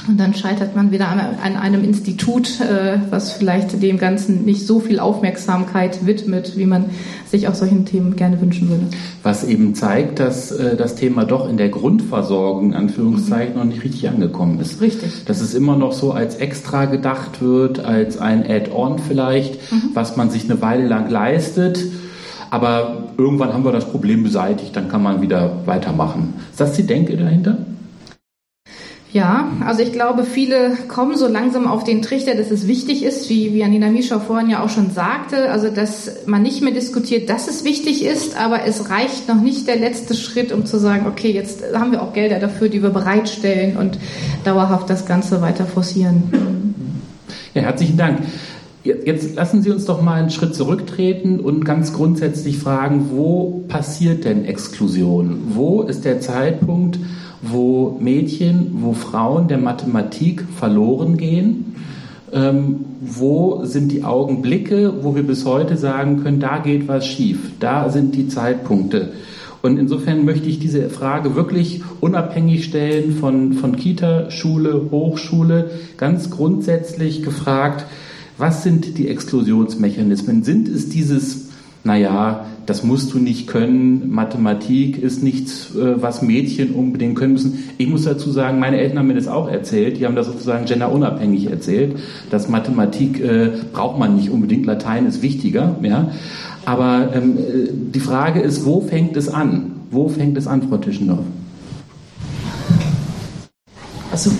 [0.08, 4.66] Und dann scheitert man wieder an, an einem Institut, äh, was vielleicht dem Ganzen nicht
[4.66, 6.86] so viel Aufmerksamkeit widmet, wie man
[7.26, 8.84] sich auch solchen Themen gerne wünschen würde.
[9.22, 13.58] Was eben zeigt, dass äh, das Thema doch in der Grundversorgung, Anführungszeichen, mhm.
[13.58, 14.80] noch nicht richtig angekommen ist.
[14.80, 15.26] Richtig.
[15.26, 19.90] Dass es immer noch so als extra gedacht wird, als ein Add-on vielleicht, mhm.
[19.92, 21.84] was man sich eine Weile lang leistet.
[22.50, 26.32] Aber irgendwann haben wir das Problem beseitigt, dann kann man wieder weitermachen.
[26.50, 27.58] Ist das die Denke dahinter?
[29.18, 33.28] Ja, also ich glaube, viele kommen so langsam auf den Trichter, dass es wichtig ist,
[33.28, 37.28] wie, wie Anina Mischau vorhin ja auch schon sagte, also dass man nicht mehr diskutiert,
[37.28, 41.08] dass es wichtig ist, aber es reicht noch nicht der letzte Schritt, um zu sagen,
[41.08, 43.98] okay, jetzt haben wir auch Gelder dafür, die wir bereitstellen und
[44.44, 46.76] dauerhaft das Ganze weiter forcieren.
[47.54, 48.20] Ja, herzlichen Dank.
[48.84, 54.24] Jetzt lassen Sie uns doch mal einen Schritt zurücktreten und ganz grundsätzlich fragen, wo passiert
[54.24, 55.40] denn Exklusion?
[55.48, 57.00] Wo ist der Zeitpunkt,
[57.42, 61.76] wo Mädchen, wo Frauen der Mathematik verloren gehen.
[62.32, 67.38] Ähm, wo sind die Augenblicke, wo wir bis heute sagen können, da geht was schief,
[67.58, 69.12] da sind die Zeitpunkte.
[69.62, 76.30] Und insofern möchte ich diese Frage wirklich unabhängig stellen von, von Kita, Schule, Hochschule, ganz
[76.30, 77.86] grundsätzlich gefragt,
[78.36, 80.44] was sind die Exklusionsmechanismen?
[80.44, 81.47] Sind es dieses,
[81.88, 84.10] naja, das musst du nicht können.
[84.10, 87.70] Mathematik ist nichts, äh, was Mädchen unbedingt können müssen.
[87.78, 89.96] Ich muss dazu sagen, meine Eltern haben mir das auch erzählt.
[89.96, 91.96] Die haben das sozusagen genderunabhängig erzählt,
[92.30, 94.66] dass Mathematik äh, braucht man nicht unbedingt.
[94.66, 95.76] Latein ist wichtiger.
[95.82, 96.12] Ja.
[96.66, 99.76] Aber ähm, äh, die Frage ist, wo fängt es an?
[99.90, 101.24] Wo fängt es an, Frau Tischendorf?
[104.12, 104.30] Also,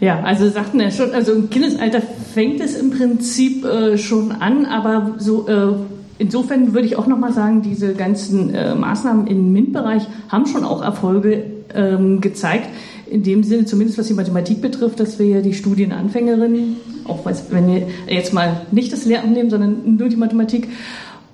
[0.00, 2.00] ja, also sagten ja schon, also im Kindesalter
[2.38, 5.72] fängt es im Prinzip äh, schon an, aber so äh,
[6.18, 10.80] insofern würde ich auch nochmal sagen, diese ganzen äh, Maßnahmen im MINT-Bereich haben schon auch
[10.80, 11.42] Erfolge
[11.74, 12.68] ähm, gezeigt.
[13.10, 17.66] In dem Sinne, zumindest was die Mathematik betrifft, dass wir ja die Studienanfängerinnen, auch wenn
[17.66, 20.68] wir jetzt mal nicht das Lehramt nehmen, sondern nur die Mathematik,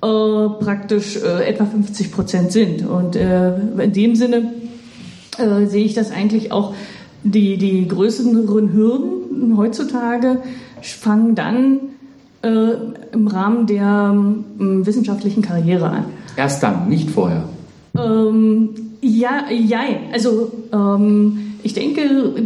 [0.01, 2.83] äh, praktisch äh, etwa 50 Prozent sind.
[2.83, 4.53] Und äh, in dem Sinne
[5.67, 6.73] sehe ich das eigentlich auch,
[7.23, 10.37] die, die größeren Hürden heutzutage
[10.81, 11.79] fangen dann
[12.41, 12.73] äh,
[13.11, 14.15] im Rahmen der
[14.59, 16.05] äh, wissenschaftlichen Karriere an.
[16.37, 17.43] Erst dann, nicht vorher.
[17.97, 18.69] Ähm,
[19.01, 19.79] ja, ja,
[20.11, 22.03] also ähm, ich denke,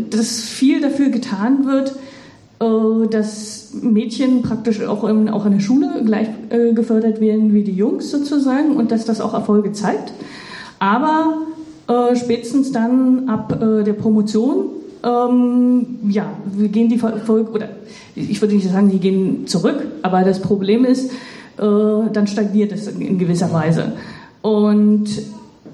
[0.10, 1.96] dass viel dafür getan wird,
[2.60, 7.64] äh, dass Mädchen praktisch auch, in, auch in der Schule gleich äh, gefördert werden wie
[7.64, 10.14] die Jungs sozusagen und dass das auch Erfolge zeigt.
[10.80, 11.40] Aber
[11.88, 14.68] äh, spätestens dann ab äh, der Promotion
[15.04, 17.70] ähm, ja, wir gehen die Folge, oder
[18.16, 22.88] ich würde nicht sagen, die gehen zurück, aber das Problem ist, äh, dann stagniert es
[22.88, 23.94] in gewisser Weise.
[24.42, 25.22] Und äh,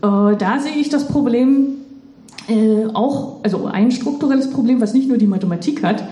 [0.01, 1.67] da sehe ich das Problem
[2.47, 6.03] äh, auch, also ein strukturelles Problem, was nicht nur die Mathematik hat,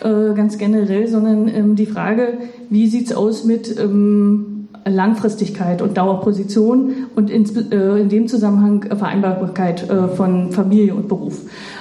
[0.00, 2.38] äh, ganz generell, sondern ähm, die Frage,
[2.70, 4.53] wie sieht es aus mit ähm,
[4.86, 11.40] Langfristigkeit und Dauerposition und in, äh, in dem Zusammenhang Vereinbarkeit äh, von Familie und Beruf.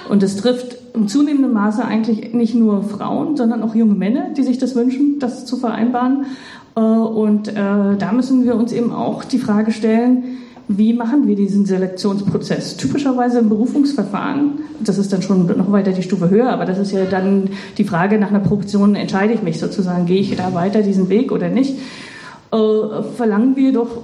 [0.10, 4.44] Und das trifft im zunehmenden Maße eigentlich nicht nur Frauen, sondern auch junge Männer, die
[4.44, 6.26] sich das wünschen, das zu vereinbaren.
[6.76, 7.54] Äh, und äh,
[7.98, 10.24] da müssen wir uns eben auch die Frage stellen,
[10.70, 12.78] wie machen wir diesen Selektionsprozess?
[12.78, 16.94] Typischerweise im Berufungsverfahren, das ist dann schon noch weiter die Stufe höher, aber das ist
[16.94, 20.82] ja dann die Frage nach einer Proportion, entscheide ich mich sozusagen, gehe ich da weiter
[20.82, 21.76] diesen Weg oder nicht,
[22.54, 24.04] äh, verlangen wir doch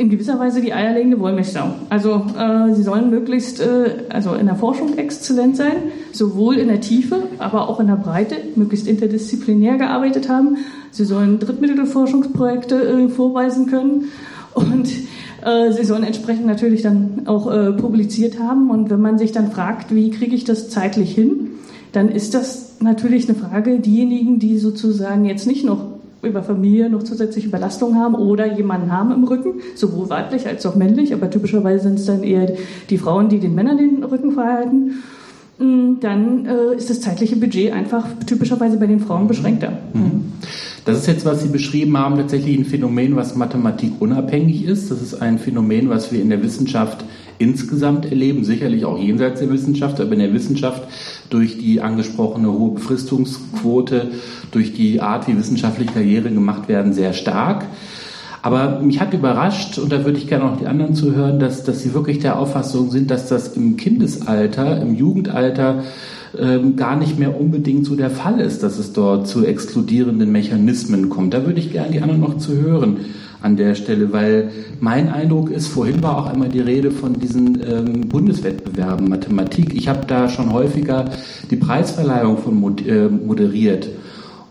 [0.00, 1.74] in gewisser Weise die eierlegende Wollmilchsau.
[1.90, 5.76] Also äh, sie sollen möglichst äh, also in der Forschung exzellent sein,
[6.10, 10.56] sowohl in der Tiefe, aber auch in der Breite, möglichst interdisziplinär gearbeitet haben.
[10.90, 14.04] Sie sollen Drittmittelforschungsprojekte äh, vorweisen können
[14.54, 14.88] und
[15.44, 18.70] äh, sie sollen entsprechend natürlich dann auch äh, publiziert haben.
[18.70, 21.50] Und wenn man sich dann fragt, wie kriege ich das zeitlich hin,
[21.92, 25.89] dann ist das natürlich eine Frage, diejenigen, die sozusagen jetzt nicht noch
[26.22, 30.74] über Familie noch zusätzliche Überlastung haben oder jemanden haben im Rücken, sowohl weiblich als auch
[30.74, 32.52] männlich, aber typischerweise sind es dann eher
[32.88, 35.02] die Frauen, die den Männern den Rücken verhalten,
[35.58, 39.78] mm, dann äh, ist das zeitliche Budget einfach typischerweise bei den Frauen beschränkter.
[39.94, 40.32] Mhm.
[40.84, 44.90] Das ist jetzt, was Sie beschrieben haben, tatsächlich ein Phänomen, was Mathematik unabhängig ist.
[44.90, 47.04] Das ist ein Phänomen, was wir in der Wissenschaft
[47.40, 50.82] insgesamt erleben, sicherlich auch jenseits der Wissenschaft, aber in der Wissenschaft
[51.30, 54.10] durch die angesprochene hohe Befristungsquote,
[54.50, 57.64] durch die Art, wie wissenschaftliche Karriere gemacht werden, sehr stark.
[58.42, 61.82] Aber mich hat überrascht, und da würde ich gerne auch die anderen zuhören, dass, dass
[61.82, 65.82] sie wirklich der Auffassung sind, dass das im Kindesalter, im Jugendalter
[66.38, 71.08] ähm, gar nicht mehr unbedingt so der Fall ist, dass es dort zu exkludierenden Mechanismen
[71.08, 71.34] kommt.
[71.34, 72.98] Da würde ich gerne die anderen noch zu hören.
[73.42, 74.50] An der Stelle, weil
[74.80, 79.74] mein Eindruck ist, vorhin war auch einmal die Rede von diesen ähm, Bundeswettbewerben Mathematik.
[79.74, 81.10] Ich habe da schon häufiger
[81.50, 83.88] die Preisverleihung von mod äh, moderiert.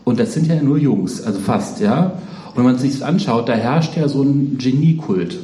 [0.04, 2.12] Und das sind ja nur Jungs, also fast, ja.
[2.48, 5.38] Und wenn man sich das anschaut, da herrscht ja so ein Geniekult.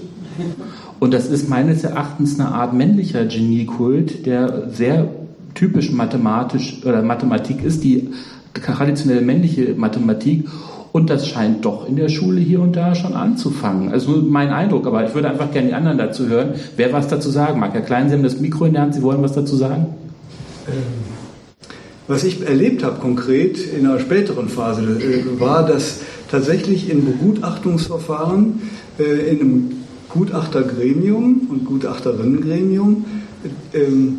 [0.98, 5.08] Und das ist meines Erachtens eine Art männlicher Geniekult, der sehr
[5.54, 8.08] typisch mathematisch oder Mathematik ist, die
[8.54, 10.48] traditionelle männliche Mathematik.
[10.96, 13.92] Und das scheint doch in der Schule hier und da schon anzufangen.
[13.92, 17.28] Also mein Eindruck, aber ich würde einfach gerne die anderen dazu hören, wer was dazu
[17.28, 17.74] sagen mag.
[17.74, 19.88] Herr Klein, Sie haben das Mikro in der Hand, Sie wollen was dazu sagen?
[20.66, 20.72] Ähm,
[22.08, 28.62] was ich erlebt habe konkret in einer späteren Phase, äh, war, dass tatsächlich in Begutachtungsverfahren
[28.98, 29.70] äh, in einem
[30.08, 33.04] Gutachtergremium und Gutachterinnengremium
[33.74, 34.18] ähm,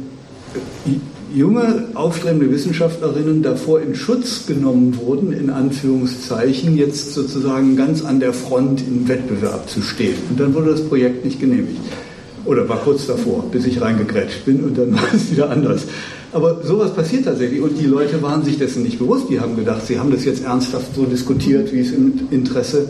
[1.33, 8.33] junge, aufstrebende Wissenschaftlerinnen davor in Schutz genommen wurden, in Anführungszeichen, jetzt sozusagen ganz an der
[8.33, 10.15] Front im Wettbewerb zu stehen.
[10.29, 11.81] Und dann wurde das Projekt nicht genehmigt.
[12.45, 15.83] Oder war kurz davor, bis ich reingekrätscht bin und dann war es wieder anders.
[16.33, 19.25] Aber sowas passiert tatsächlich und die Leute waren sich dessen nicht bewusst.
[19.29, 22.89] Die haben gedacht, sie haben das jetzt ernsthaft so diskutiert, wie es im Interesse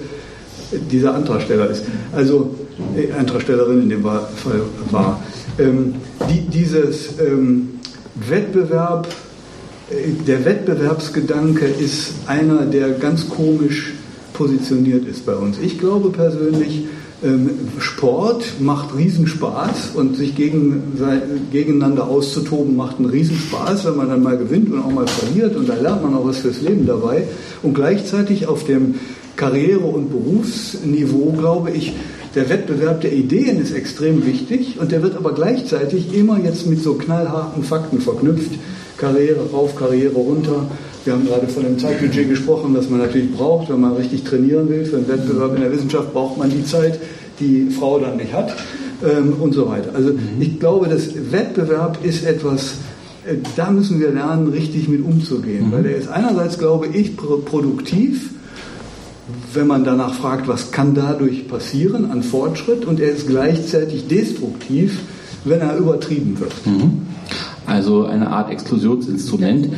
[0.91, 1.83] dieser Antragsteller ist.
[2.13, 2.55] Also,
[2.95, 5.23] äh, Antragstellerin in dem Fall war.
[5.59, 5.95] Ähm,
[6.29, 7.76] die, dieses ähm,
[8.27, 9.07] Wettbewerb,
[9.89, 13.93] äh, der Wettbewerbsgedanke ist einer, der ganz komisch
[14.33, 15.57] positioniert ist bei uns.
[15.59, 16.85] Ich glaube persönlich,
[17.23, 17.49] ähm,
[17.79, 20.99] Sport macht Riesenspaß und sich gegen,
[21.51, 25.67] gegeneinander auszutoben macht einen Riesenspaß, wenn man dann mal gewinnt und auch mal verliert und
[25.67, 27.23] da lernt man auch was fürs Leben dabei.
[27.63, 28.95] Und gleichzeitig auf dem
[29.35, 31.93] Karriere- und Berufsniveau, glaube ich,
[32.37, 36.83] der Wettbewerb der Ideen ist extrem wichtig und der wird aber gleichzeitig immer jetzt mit
[36.83, 38.51] so knallharten Fakten verknüpft.
[38.95, 40.67] Karriere rauf, Karriere runter.
[41.03, 44.69] Wir haben gerade von dem Zeitbudget gesprochen, das man natürlich braucht, wenn man richtig trainieren
[44.69, 44.85] will.
[44.85, 46.99] Für einen Wettbewerb in der Wissenschaft braucht man die Zeit,
[47.39, 48.55] die Frau dann nicht hat
[49.03, 49.95] ähm, und so weiter.
[49.95, 50.19] Also mhm.
[50.39, 52.75] ich glaube, das Wettbewerb ist etwas,
[53.25, 55.71] äh, da müssen wir lernen, richtig mit umzugehen, mhm.
[55.71, 58.29] weil der ist einerseits, glaube ich, produktiv
[59.53, 64.99] wenn man danach fragt, was kann dadurch passieren an Fortschritt und er ist gleichzeitig destruktiv,
[65.43, 66.53] wenn er übertrieben wird.
[66.65, 67.07] Mhm.
[67.65, 69.69] Also eine Art Exklusionsinstrument.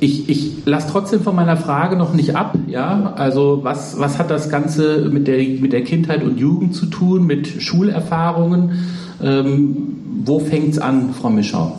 [0.00, 2.54] Ich, ich lasse trotzdem von meiner Frage noch nicht ab.
[2.68, 6.86] Ja, also was, was hat das Ganze mit der, mit der Kindheit und Jugend zu
[6.86, 8.86] tun, mit Schulerfahrungen?
[9.22, 9.76] Ähm,
[10.24, 11.76] wo fängt es an, Frau Mischau?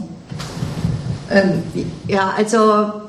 [1.32, 1.64] Ähm,
[2.08, 3.07] ja, also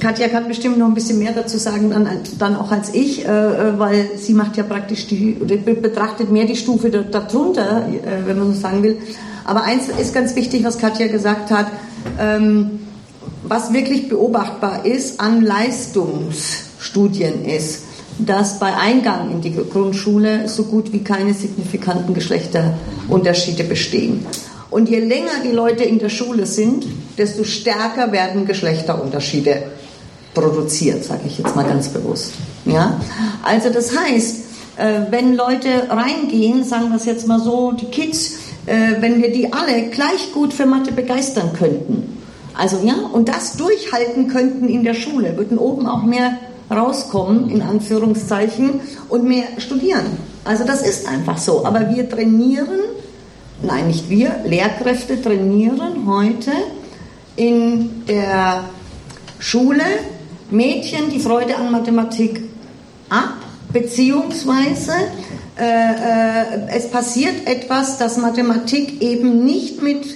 [0.00, 3.28] Katja kann bestimmt noch ein bisschen mehr dazu sagen, dann, dann auch als ich, äh,
[3.28, 7.86] äh, weil sie macht ja praktisch die, oder betrachtet mehr die Stufe darunter,
[8.26, 8.98] wenn man so sagen will.
[9.44, 11.66] Aber eins ist ganz wichtig, was Katja gesagt hat,
[12.18, 12.80] ähm,
[13.44, 17.84] was wirklich beobachtbar ist an Leistungsstudien ist,
[18.18, 24.26] dass bei Eingang in die Grundschule so gut wie keine signifikanten Geschlechterunterschiede bestehen.
[24.76, 26.84] Und je länger die Leute in der Schule sind,
[27.16, 29.62] desto stärker werden Geschlechterunterschiede
[30.34, 32.32] produziert, sage ich jetzt mal ganz bewusst.
[32.66, 33.00] Ja?
[33.42, 34.36] Also das heißt,
[34.76, 38.32] äh, wenn Leute reingehen, sagen wir es jetzt mal so, die Kids,
[38.66, 42.18] äh, wenn wir die alle gleich gut für Mathe begeistern könnten,
[42.52, 46.36] also ja, und das durchhalten könnten in der Schule, würden oben auch mehr
[46.70, 50.04] rauskommen, in Anführungszeichen, und mehr studieren.
[50.44, 51.64] Also das ist einfach so.
[51.64, 52.80] Aber wir trainieren
[53.62, 56.52] nein, nicht wir, Lehrkräfte trainieren heute
[57.36, 58.64] in der
[59.38, 59.84] Schule
[60.50, 62.42] Mädchen die Freude an Mathematik
[63.08, 63.36] ab,
[63.72, 64.92] beziehungsweise
[65.58, 70.06] äh, äh, es passiert etwas, dass Mathematik eben nicht mit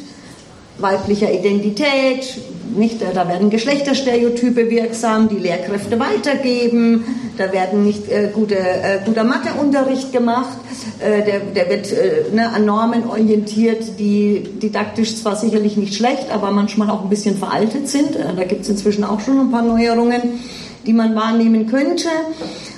[0.81, 2.39] weiblicher Identität,
[2.77, 7.05] nicht, da werden Geschlechterstereotype wirksam, die Lehrkräfte weitergeben,
[7.37, 10.57] da werden nicht äh, gute, äh, guter Matheunterricht gemacht,
[11.01, 16.31] äh, der, der wird äh, ne, an Normen orientiert, die didaktisch zwar sicherlich nicht schlecht,
[16.31, 18.15] aber manchmal auch ein bisschen veraltet sind.
[18.17, 20.41] Äh, da gibt es inzwischen auch schon ein paar Neuerungen,
[20.87, 22.09] die man wahrnehmen könnte.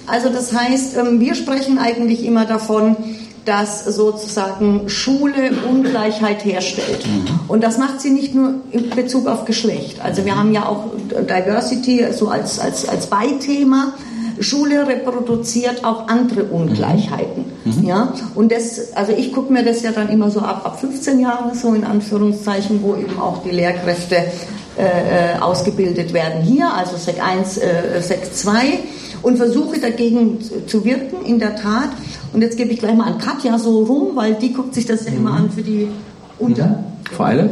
[0.06, 2.96] Also das heißt, ähm, wir sprechen eigentlich immer davon,
[3.44, 7.06] dass sozusagen Schule Ungleichheit herstellt.
[7.06, 7.40] Mhm.
[7.48, 10.00] Und das macht sie nicht nur in Bezug auf Geschlecht.
[10.02, 13.94] Also wir haben ja auch Diversity so als, als, als Beithema.
[14.40, 17.44] Schule reproduziert auch andere Ungleichheiten.
[17.64, 17.80] Mhm.
[17.80, 17.84] mhm.
[17.84, 18.14] Ja?
[18.34, 21.54] Und das, also ich gucke mir das ja dann immer so ab, ab 15 Jahren,
[21.54, 24.16] so in Anführungszeichen, wo eben auch die Lehrkräfte
[24.78, 26.42] äh, äh ausgebildet werden.
[26.42, 28.78] Hier, also Sek 1, äh, Sek 2
[29.22, 31.90] und versuche dagegen zu wirken, in der Tat.
[32.32, 35.04] Und jetzt gebe ich gleich mal an Katja so rum, weil die guckt sich das
[35.06, 35.36] ja immer mhm.
[35.36, 35.88] an für die
[36.38, 36.66] Unter.
[36.66, 37.14] Mhm.
[37.14, 37.50] Vor allem?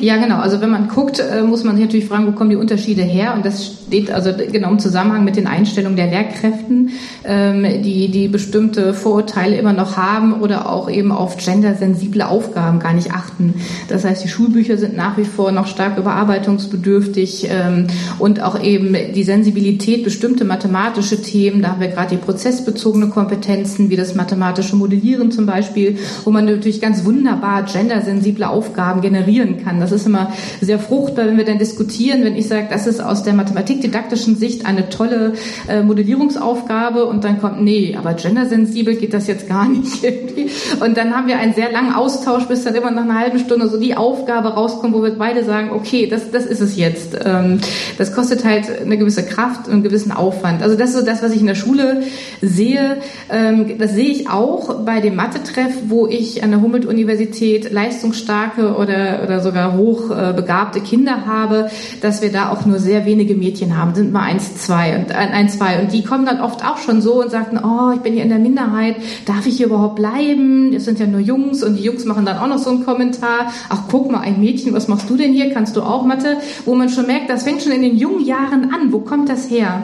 [0.00, 0.36] Ja, genau.
[0.36, 3.34] Also wenn man guckt, äh, muss man sich natürlich fragen, wo kommen die Unterschiede her?
[3.34, 6.90] Und das steht also genau im Zusammenhang mit den Einstellungen der Lehrkräften,
[7.24, 12.94] ähm, die, die bestimmte Vorurteile immer noch haben oder auch eben auf gendersensible Aufgaben gar
[12.94, 13.54] nicht achten.
[13.88, 17.88] Das heißt, die Schulbücher sind nach wie vor noch stark überarbeitungsbedürftig ähm,
[18.18, 23.90] und auch eben die Sensibilität, bestimmte mathematische Themen, da haben wir gerade die prozessbezogene Kompetenzen,
[23.90, 29.80] wie das mathematische Modellieren zum Beispiel, wo man natürlich ganz wunderbar gendersensible Aufgaben generieren kann.
[29.80, 33.22] Das ist immer sehr fruchtbar, wenn wir dann diskutieren, wenn ich sage, das ist aus
[33.22, 35.34] der mathematikdidaktischen Sicht eine tolle
[35.68, 40.50] äh, Modellierungsaufgabe und dann kommt, nee, aber gendersensibel geht das jetzt gar nicht irgendwie.
[40.80, 43.68] Und dann haben wir einen sehr langen Austausch, bis dann immer nach einer halben Stunde
[43.68, 47.18] so die Aufgabe rauskommt, wo wir beide sagen, okay, das, das ist es jetzt.
[47.24, 47.60] Ähm,
[47.98, 50.62] das kostet halt eine gewisse Kraft und einen gewissen Aufwand.
[50.62, 52.02] Also das ist so das, was ich in der Schule
[52.40, 52.98] sehe.
[53.30, 59.22] Ähm, das sehe ich auch bei dem Mathe-Treff, wo ich an der Humboldt-Universität leistungsstarke oder,
[59.22, 61.70] oder sogar hochbegabte Kinder habe,
[62.00, 65.48] dass wir da auch nur sehr wenige Mädchen haben, sind mal eins, zwei und ein,
[65.48, 65.80] zwei.
[65.80, 68.28] Und die kommen dann oft auch schon so und sagten, oh, ich bin hier in
[68.28, 70.72] der Minderheit, darf ich hier überhaupt bleiben?
[70.74, 73.52] Es sind ja nur Jungs und die Jungs machen dann auch noch so einen Kommentar.
[73.68, 75.52] Ach, guck mal, ein Mädchen, was machst du denn hier?
[75.52, 76.38] Kannst du auch Mathe?
[76.64, 78.92] Wo man schon merkt, das fängt schon in den jungen Jahren an.
[78.92, 79.82] Wo kommt das her?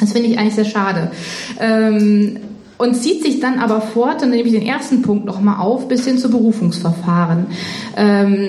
[0.00, 1.10] Das finde ich eigentlich sehr schade.
[1.60, 2.38] Ähm,
[2.82, 6.04] und zieht sich dann aber fort, dann nehme ich den ersten Punkt nochmal auf, bis
[6.04, 7.46] hin zu Berufungsverfahren.
[7.96, 8.48] Ähm,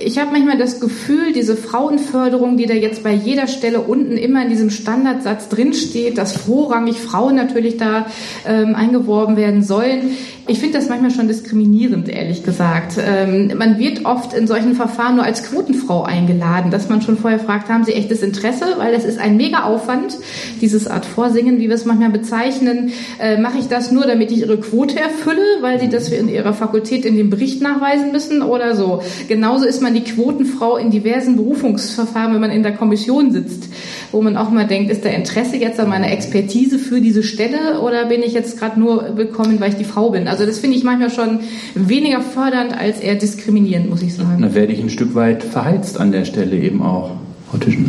[0.00, 4.42] ich habe manchmal das Gefühl, diese Frauenförderung, die da jetzt bei jeder Stelle unten immer
[4.42, 8.06] in diesem Standardsatz drinsteht, dass vorrangig Frauen natürlich da
[8.46, 10.16] ähm, eingeworben werden sollen,
[10.46, 12.98] ich finde das manchmal schon diskriminierend, ehrlich gesagt.
[12.98, 17.38] Ähm, man wird oft in solchen Verfahren nur als Quotenfrau eingeladen, dass man schon vorher
[17.38, 18.66] fragt, haben Sie echtes Interesse?
[18.76, 20.18] Weil es ist ein mega Aufwand,
[20.60, 22.92] dieses Art Vorsingen, wie wir es manchmal bezeichnen.
[23.18, 26.54] Äh, Mache ich das nur, damit ich Ihre Quote erfülle, weil Sie das in Ihrer
[26.54, 29.02] Fakultät in dem Bericht nachweisen müssen oder so?
[29.28, 33.68] Genauso ist man die Quotenfrau in diversen Berufungsverfahren, wenn man in der Kommission sitzt,
[34.12, 37.80] wo man auch mal denkt, ist da Interesse jetzt an meiner Expertise für diese Stelle
[37.80, 40.28] oder bin ich jetzt gerade nur willkommen, weil ich die Frau bin?
[40.28, 41.40] Also das finde ich manchmal schon
[41.74, 44.42] weniger fördernd als eher diskriminierend, muss ich sagen.
[44.42, 47.12] Da werde ich ein Stück weit verheizt an der Stelle eben auch.
[47.50, 47.88] Frau Tischner.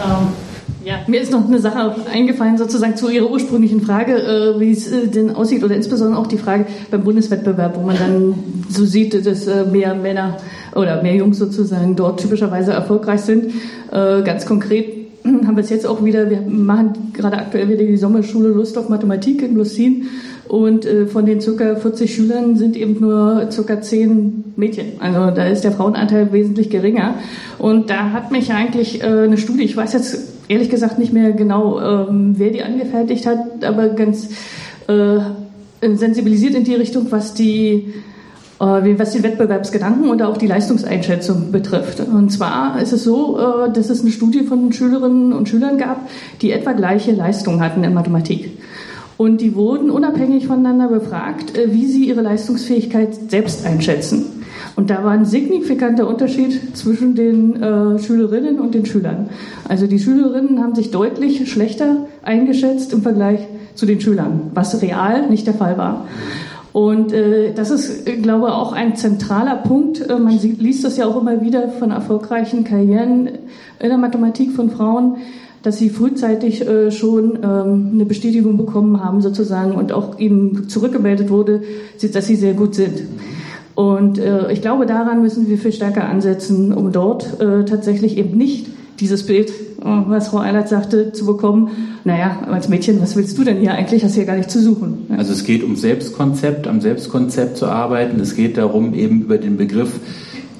[0.00, 0.28] Ähm,
[0.84, 4.90] ja, mir ist noch eine Sache eingefallen, sozusagen zu Ihrer ursprünglichen Frage, äh, wie es
[4.90, 8.34] äh, denn aussieht, oder insbesondere auch die Frage beim Bundeswettbewerb, wo man dann
[8.70, 10.38] so sieht, dass äh, mehr Männer
[10.74, 13.52] oder mehr Jungs sozusagen dort typischerweise erfolgreich sind.
[13.90, 18.50] Ganz konkret haben wir es jetzt auch wieder, wir machen gerade aktuell wieder die Sommerschule
[18.50, 20.06] Lust auf Mathematik in Lussin
[20.46, 21.74] und von den ca.
[21.74, 23.80] 40 Schülern sind eben nur ca.
[23.80, 24.92] 10 Mädchen.
[25.00, 27.14] Also da ist der Frauenanteil wesentlich geringer.
[27.58, 31.80] Und da hat mich eigentlich eine Studie, ich weiß jetzt ehrlich gesagt nicht mehr genau,
[31.80, 34.28] ähm, wer die angefertigt hat, aber ganz
[34.88, 35.20] äh,
[35.80, 37.94] sensibilisiert in die Richtung, was die
[38.58, 42.00] äh, was den Wettbewerbsgedanken und auch die Leistungseinschätzung betrifft.
[42.00, 46.08] Und zwar ist es so, äh, dass es eine Studie von Schülerinnen und Schülern gab,
[46.42, 48.58] die etwa gleiche Leistungen hatten in Mathematik.
[49.16, 54.39] Und die wurden unabhängig voneinander befragt, äh, wie sie ihre Leistungsfähigkeit selbst einschätzen.
[54.76, 59.28] Und da war ein signifikanter Unterschied zwischen den äh, Schülerinnen und den Schülern.
[59.68, 63.40] Also die Schülerinnen haben sich deutlich schlechter eingeschätzt im Vergleich
[63.74, 66.06] zu den Schülern, was real nicht der Fall war.
[66.72, 70.08] Und äh, das ist, äh, glaube ich, auch ein zentraler Punkt.
[70.08, 73.28] Äh, man sieht, liest das ja auch immer wieder von erfolgreichen Karrieren
[73.80, 75.16] in der Mathematik von Frauen,
[75.62, 81.28] dass sie frühzeitig äh, schon ähm, eine Bestätigung bekommen haben sozusagen und auch ihnen zurückgemeldet
[81.28, 81.62] wurde,
[82.12, 83.02] dass sie sehr gut sind.
[83.80, 88.36] Und äh, ich glaube, daran müssen wir viel stärker ansetzen, um dort äh, tatsächlich eben
[88.36, 88.66] nicht
[89.00, 91.70] dieses Bild, äh, was Frau Eilert sagte, zu bekommen.
[92.04, 94.04] Naja, als Mädchen, was willst du denn hier eigentlich?
[94.04, 95.06] Hast hier gar nicht zu suchen.
[95.08, 95.16] Ja.
[95.16, 98.20] Also es geht um Selbstkonzept, am Selbstkonzept zu arbeiten.
[98.20, 99.98] Es geht darum, eben über den Begriff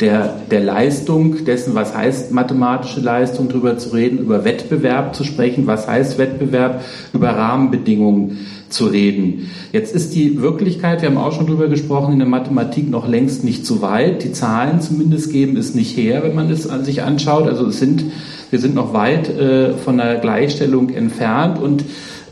[0.00, 5.66] der, der Leistung, dessen, was heißt mathematische Leistung, darüber zu reden, über Wettbewerb zu sprechen,
[5.66, 6.80] was heißt Wettbewerb,
[7.12, 8.38] über Rahmenbedingungen
[8.70, 9.50] zu reden.
[9.72, 13.44] Jetzt ist die Wirklichkeit, wir haben auch schon darüber gesprochen, in der Mathematik noch längst
[13.44, 14.24] nicht so weit.
[14.24, 17.46] Die Zahlen zumindest geben es nicht her, wenn man es sich anschaut.
[17.46, 18.04] Also es sind,
[18.50, 21.84] wir sind noch weit äh, von der Gleichstellung entfernt und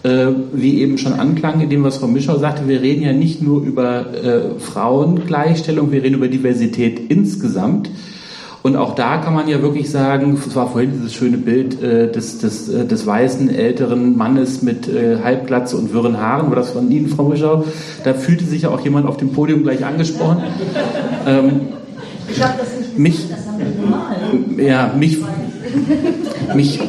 [0.05, 3.43] äh, wie eben schon anklang, in dem, was Frau Mischau sagte, wir reden ja nicht
[3.43, 7.91] nur über äh, Frauengleichstellung, wir reden über Diversität insgesamt.
[8.69, 12.13] Und auch da kann man ja wirklich sagen, es war vorhin dieses schöne Bild äh,
[12.13, 16.73] des, des, äh, des weißen älteren Mannes mit äh, Halbglatze und wirren Haaren, war das
[16.73, 17.65] von Ihnen, Frau Mischau?
[18.05, 20.43] Da fühlte sich ja auch jemand auf dem Podium gleich angesprochen.
[21.27, 21.61] Ähm,
[22.31, 24.17] ich habe das nicht gesehen, mich, das haben wir normal.
[24.57, 25.19] Ja, mich,
[26.55, 26.81] mich,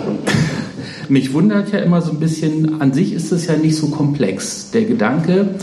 [1.09, 4.71] mich wundert ja immer so ein bisschen, an sich ist es ja nicht so komplex.
[4.71, 5.55] Der Gedanke,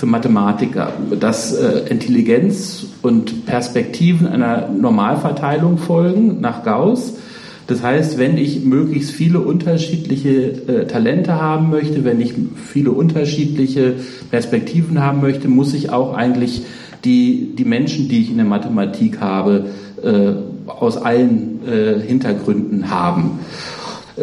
[0.00, 7.18] für Mathematiker, dass äh, Intelligenz und Perspektiven einer Normalverteilung folgen nach Gauss.
[7.66, 13.96] Das heißt, wenn ich möglichst viele unterschiedliche äh, Talente haben möchte, wenn ich viele unterschiedliche
[14.30, 16.62] Perspektiven haben möchte, muss ich auch eigentlich
[17.04, 19.66] die, die Menschen, die ich in der Mathematik habe,
[20.02, 20.32] äh,
[20.66, 23.38] aus allen äh, Hintergründen haben.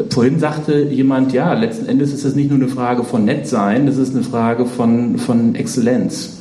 [0.10, 3.98] Vorhin sagte jemand, ja, letzten Endes ist es nicht nur eine Frage von Nettsein, es
[3.98, 6.38] ist eine Frage von, von Exzellenz.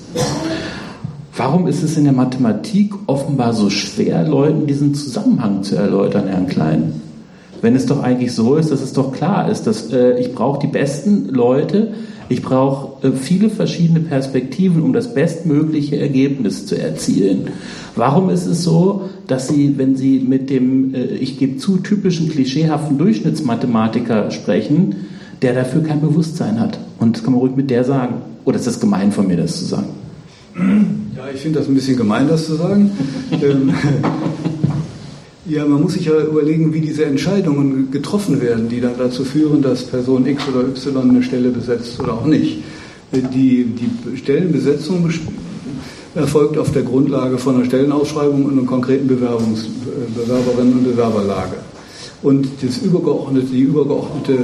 [1.37, 6.47] Warum ist es in der Mathematik offenbar so schwer, Leuten diesen Zusammenhang zu erläutern, Herrn
[6.47, 7.01] Klein?
[7.61, 10.61] Wenn es doch eigentlich so ist, dass es doch klar ist, dass äh, ich brauche
[10.61, 11.95] die besten Leute,
[12.29, 17.51] ich brauche äh, viele verschiedene Perspektiven, um das bestmögliche Ergebnis zu erzielen.
[17.95, 22.29] Warum ist es so, dass Sie, wenn Sie mit dem, äh, ich gebe zu, typischen
[22.29, 24.97] klischeehaften Durchschnittsmathematiker sprechen,
[25.43, 26.79] der dafür kein Bewusstsein hat?
[26.99, 28.17] Und das kann man ruhig mit der sagen.
[28.45, 29.89] Oder ist das gemein von mir, das zu sagen?
[31.17, 32.91] Ja, ich finde das ein bisschen gemein, das zu sagen.
[35.49, 39.63] Ja, man muss sich ja überlegen, wie diese Entscheidungen getroffen werden, die dann dazu führen,
[39.63, 42.65] dass Person X oder Y eine Stelle besetzt oder auch nicht.
[43.13, 45.09] Die, die Stellenbesetzung
[46.17, 49.69] erfolgt auf der Grundlage von einer Stellenausschreibung und einer konkreten Bewerbungs,
[50.17, 51.57] Bewerberinnen- und Bewerberlage.
[52.27, 54.39] Und das übergeordnete, die übergeordnete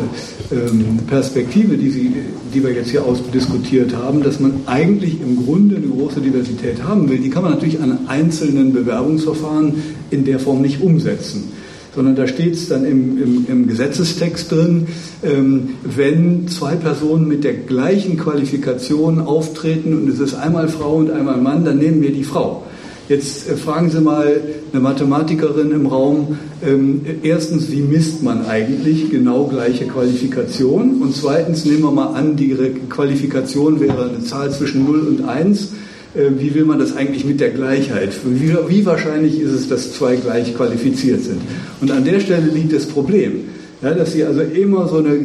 [0.53, 2.13] ähm, Perspektive, die, Sie,
[2.55, 7.09] die wir jetzt hier ausdiskutiert haben, dass man eigentlich im Grunde eine große Diversität haben
[7.09, 11.51] will, die kann man natürlich an einzelnen Bewerbungsverfahren in der Form nicht umsetzen
[11.95, 14.87] sondern da steht es dann im, im, im, Gesetzestext drin,
[15.23, 21.11] ähm, wenn zwei Personen mit der gleichen Qualifikation auftreten und es ist einmal Frau und
[21.11, 22.65] einmal Mann, dann nehmen wir die Frau.
[23.09, 24.41] Jetzt äh, fragen Sie mal
[24.73, 31.03] eine Mathematikerin im Raum, ähm, erstens, wie misst man eigentlich genau gleiche Qualifikation?
[31.03, 32.55] Und zweitens, nehmen wir mal an, die
[32.89, 35.73] Qualifikation wäre eine Zahl zwischen 0 und 1
[36.15, 38.11] äh, wie will man das eigentlich mit der Gleichheit?
[38.25, 41.41] Wie, wie, wahrscheinlich ist es, dass zwei gleich qualifiziert sind?
[41.81, 43.45] Und an der Stelle liegt das Problem.
[43.83, 45.19] Ja, dass sie also immer so eine,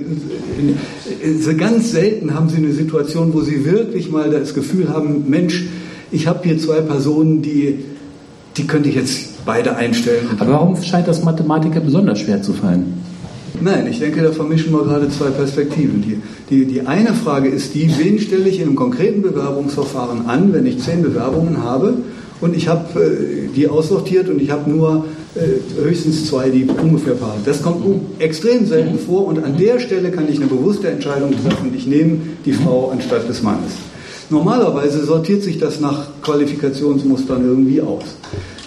[1.40, 5.66] so ganz selten haben sie eine Situation, wo sie wirklich mal das Gefühl haben, Mensch,
[6.12, 7.86] ich habe hier zwei Personen, die,
[8.56, 10.28] die könnte ich jetzt beide einstellen.
[10.40, 13.04] Aber warum scheint das Mathematiker besonders schwer zu fallen?
[13.60, 16.02] Nein, ich denke, da vermischen wir gerade zwei Perspektiven.
[16.02, 20.54] Die, die, die eine Frage ist die, wen stelle ich in einem konkreten Bewerbungsverfahren an,
[20.54, 21.96] wenn ich zehn Bewerbungen habe
[22.40, 25.06] und ich habe äh, die aussortiert und ich habe nur
[25.36, 27.42] äh, höchstens zwei, die ungefähr passen.
[27.46, 27.84] Das kommt
[28.20, 31.74] extrem selten vor und an der Stelle kann ich eine bewusste Entscheidung treffen.
[31.76, 33.72] Ich nehme die Frau anstatt des Mannes.
[34.30, 38.04] Normalerweise sortiert sich das nach Qualifikationsmustern irgendwie aus.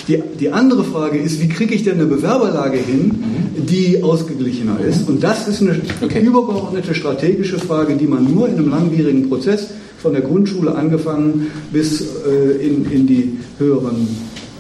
[0.09, 3.23] Die, die andere Frage ist, wie kriege ich denn eine Bewerberlage hin,
[3.57, 5.09] die ausgeglichener ist?
[5.09, 6.21] Und das ist eine okay.
[6.21, 12.01] übergeordnete strategische Frage, die man nur in einem langwierigen Prozess von der Grundschule angefangen bis
[12.01, 14.09] äh, in, in die höheren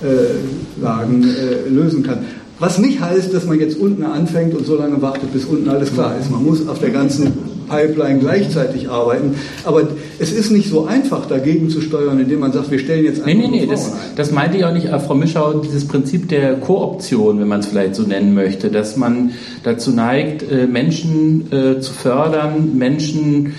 [0.02, 2.18] äh, Lagen äh, lösen kann.
[2.58, 5.94] Was nicht heißt, dass man jetzt unten anfängt und so lange wartet, bis unten alles
[5.94, 6.30] klar ist.
[6.30, 7.32] Man muss auf der ganzen
[7.70, 9.36] Pipeline gleichzeitig arbeiten.
[9.64, 13.22] Aber es ist nicht so einfach, dagegen zu steuern, indem man sagt, wir stellen jetzt
[13.22, 13.26] einfach.
[13.26, 17.40] Nee, nee, nee, das, das, meinte ich auch nicht, Frau Mischau, dieses Prinzip der Kooption,
[17.40, 19.30] wenn man es vielleicht so nennen möchte, dass man
[19.62, 23.54] dazu neigt, äh, Menschen äh, zu fördern, Menschen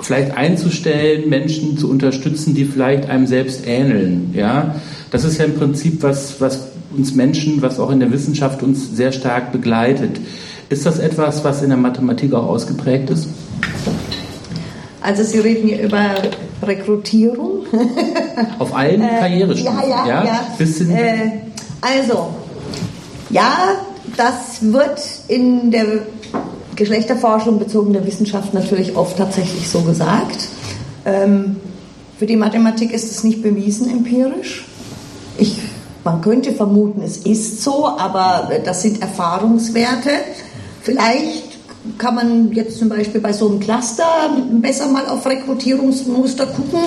[0.00, 4.32] vielleicht einzustellen, Menschen zu unterstützen, die vielleicht einem selbst ähneln.
[4.34, 4.76] Ja,
[5.10, 8.96] das ist ja im Prinzip was, was uns Menschen, was auch in der Wissenschaft uns
[8.96, 10.20] sehr stark begleitet.
[10.70, 13.26] Ist das etwas, was in der Mathematik auch ausgeprägt ist?
[15.00, 16.14] Also Sie reden hier über
[16.62, 17.66] Rekrutierung.
[18.60, 19.80] Auf allen äh, Karrierestufen.
[19.80, 20.24] Ja, ja, ja.
[20.24, 20.40] ja.
[20.56, 21.32] Bis äh,
[21.80, 22.28] also,
[23.30, 23.56] ja,
[24.16, 25.86] das wird in der
[26.76, 30.46] Geschlechterforschung bezogen der Wissenschaft natürlich oft tatsächlich so gesagt.
[31.04, 31.56] Ähm,
[32.16, 34.66] für die Mathematik ist es nicht bewiesen empirisch.
[35.36, 35.58] Ich
[36.04, 40.10] man könnte vermuten, es ist so, aber das sind Erfahrungswerte.
[40.90, 41.50] Vielleicht
[41.98, 44.04] kann man jetzt zum Beispiel bei so einem Cluster
[44.60, 46.80] besser mal auf Rekrutierungsmuster gucken.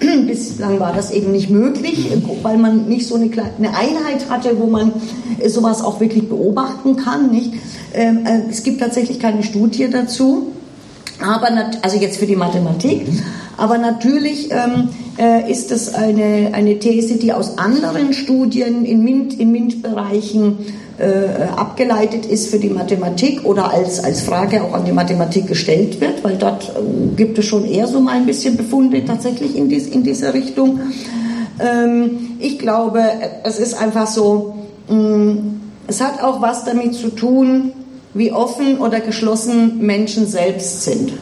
[0.26, 2.10] Bislang war das eben nicht möglich,
[2.42, 4.92] weil man nicht so eine, Einheit hatte, wo man
[5.46, 7.30] sowas auch wirklich beobachten kann.
[7.30, 7.52] Nicht?
[7.94, 10.48] Ähm, äh, es gibt tatsächlich keine Studie dazu.
[11.24, 11.48] Aber
[11.82, 13.06] also jetzt für die Mathematik.
[13.56, 19.38] Aber natürlich ähm, äh, ist das eine, eine These, die aus anderen Studien in MINT,
[19.38, 20.58] in MINT-Bereichen
[20.98, 26.00] äh, abgeleitet ist für die Mathematik oder als, als Frage auch an die Mathematik gestellt
[26.00, 29.68] wird, weil dort äh, gibt es schon eher so mal ein bisschen Befunde tatsächlich in,
[29.68, 30.80] dies, in diese Richtung.
[31.58, 33.02] Ähm, ich glaube,
[33.44, 34.56] es ist einfach so,
[34.88, 37.72] mh, mm, es hat auch was damit zu tun,
[38.14, 41.12] wie offen oder geschlossen Menschen selbst sind.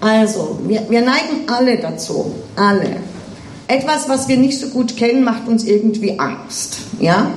[0.00, 2.96] Also, wir, wir neigen alle dazu, alle,
[3.68, 6.78] etwas, was wir nicht so gut kennen, macht uns irgendwie Angst.
[7.00, 7.30] Ja?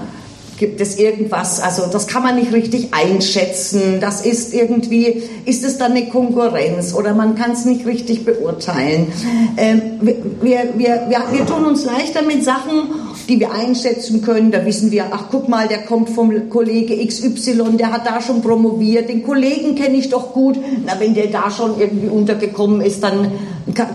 [0.57, 5.79] Gibt es irgendwas, also das kann man nicht richtig einschätzen, das ist irgendwie, ist es
[5.79, 9.11] dann eine Konkurrenz oder man kann es nicht richtig beurteilen.
[9.57, 12.83] Ähm, wir, wir, wir, wir tun uns leichter mit Sachen,
[13.27, 14.51] die wir einschätzen können.
[14.51, 18.41] Da wissen wir, ach guck mal, der kommt vom Kollege XY, der hat da schon
[18.41, 20.57] promoviert, den Kollegen kenne ich doch gut.
[20.85, 23.31] Na, wenn der da schon irgendwie untergekommen ist, dann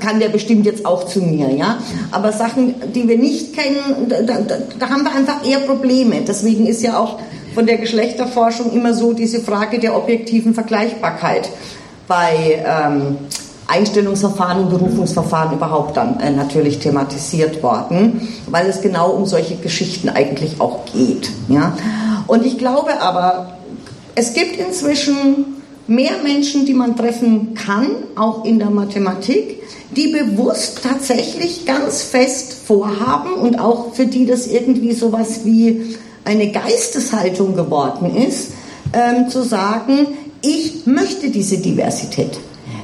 [0.01, 1.79] kann der bestimmt jetzt auch zu mir, ja.
[2.11, 6.23] Aber Sachen, die wir nicht kennen, da, da, da haben wir einfach eher Probleme.
[6.27, 7.19] Deswegen ist ja auch
[7.55, 11.49] von der Geschlechterforschung immer so diese Frage der objektiven Vergleichbarkeit
[12.07, 13.17] bei ähm,
[13.69, 20.09] Einstellungsverfahren und Berufungsverfahren überhaupt dann äh, natürlich thematisiert worden, weil es genau um solche Geschichten
[20.09, 21.31] eigentlich auch geht.
[21.49, 21.77] Ja?
[22.27, 23.59] Und ich glaube aber,
[24.14, 25.57] es gibt inzwischen
[25.87, 29.62] mehr Menschen, die man treffen kann, auch in der Mathematik,
[29.95, 36.51] die bewusst tatsächlich ganz fest vorhaben und auch für die das irgendwie sowas wie eine
[36.51, 38.53] Geisteshaltung geworden ist,
[38.93, 40.09] ähm, zu sagen,
[40.43, 42.39] ich möchte diese Diversität.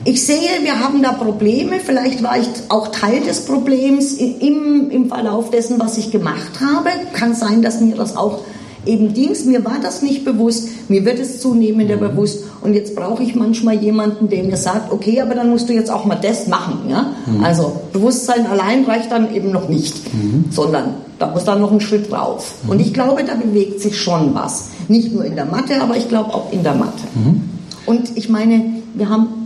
[0.04, 1.78] Ich sehe, wir haben da Probleme.
[1.78, 6.90] Vielleicht war ich auch Teil des Problems im, im Verlauf dessen, was ich gemacht habe.
[7.12, 8.40] Kann sein, dass mir das auch
[8.84, 12.00] eben Dings, mir war das nicht bewusst, mir wird es zunehmender mhm.
[12.00, 15.72] bewusst und jetzt brauche ich manchmal jemanden, der mir sagt, okay, aber dann musst du
[15.72, 16.80] jetzt auch mal das machen.
[16.88, 17.12] Ja?
[17.26, 17.44] Mhm.
[17.44, 20.46] Also Bewusstsein allein reicht dann eben noch nicht, mhm.
[20.50, 22.54] sondern da muss dann noch ein Schritt drauf.
[22.64, 22.70] Mhm.
[22.70, 24.70] Und ich glaube, da bewegt sich schon was.
[24.88, 27.04] Nicht nur in der Mathe, aber ich glaube auch in der Mathe.
[27.14, 27.42] Mhm.
[27.86, 29.41] Und ich meine, wir haben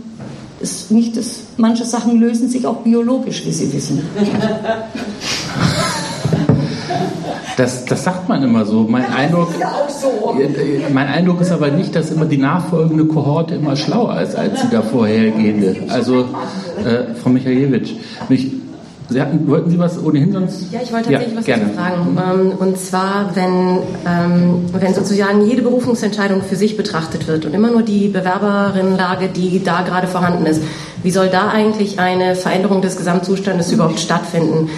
[0.59, 4.01] ist nicht das, manche Sachen lösen sich auch biologisch, wie Sie wissen.
[7.57, 8.83] Das, das sagt man immer so.
[8.83, 9.49] Mein Eindruck,
[10.93, 14.69] mein Eindruck ist aber nicht, dass immer die nachfolgende Kohorte immer schlauer ist als die
[14.69, 15.75] da vorhergehende.
[15.89, 16.25] Also,
[16.85, 17.93] äh, Frau Michaelewitsch,
[18.29, 18.51] mich,
[19.09, 20.71] Sie hatten, wollten Sie was ohnehin sonst?
[20.71, 21.63] Ja, ich wollte tatsächlich ja, was gerne.
[21.63, 22.17] dazu fragen.
[22.17, 27.71] Ähm, und zwar, wenn, ähm, wenn sozusagen jede Berufungsentscheidung für sich betrachtet wird und immer
[27.71, 30.61] nur die Bewerberinnenlage, die da gerade vorhanden ist,
[31.03, 34.69] wie soll da eigentlich eine Veränderung des Gesamtzustandes überhaupt stattfinden?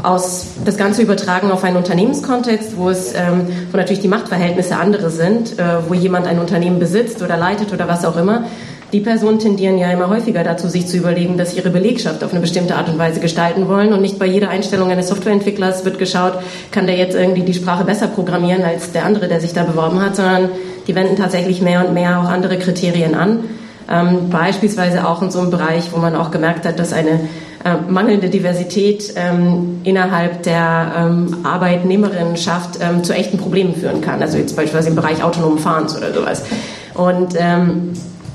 [0.00, 5.10] Aus das Ganze übertragen auf einen Unternehmenskontext, wo es, ähm, wo natürlich die Machtverhältnisse andere
[5.10, 8.44] sind, äh, wo jemand ein Unternehmen besitzt oder leitet oder was auch immer
[8.92, 12.32] die Personen tendieren ja immer häufiger dazu, sich zu überlegen, dass sie ihre Belegschaft auf
[12.32, 13.92] eine bestimmte Art und Weise gestalten wollen.
[13.92, 16.34] Und nicht bei jeder Einstellung eines Softwareentwicklers wird geschaut,
[16.70, 20.02] kann der jetzt irgendwie die Sprache besser programmieren als der andere, der sich da beworben
[20.02, 20.50] hat, sondern
[20.86, 23.44] die wenden tatsächlich mehr und mehr auch andere Kriterien an.
[23.90, 27.20] Ähm, beispielsweise auch in so einem Bereich, wo man auch gemerkt hat, dass eine
[27.64, 34.20] äh, mangelnde Diversität ähm, innerhalb der ähm, Arbeitnehmerinnenschaft ähm, zu echten Problemen führen kann.
[34.20, 36.44] Also jetzt beispielsweise im Bereich autonomen Fahrens oder sowas.
[36.94, 37.92] Und ähm,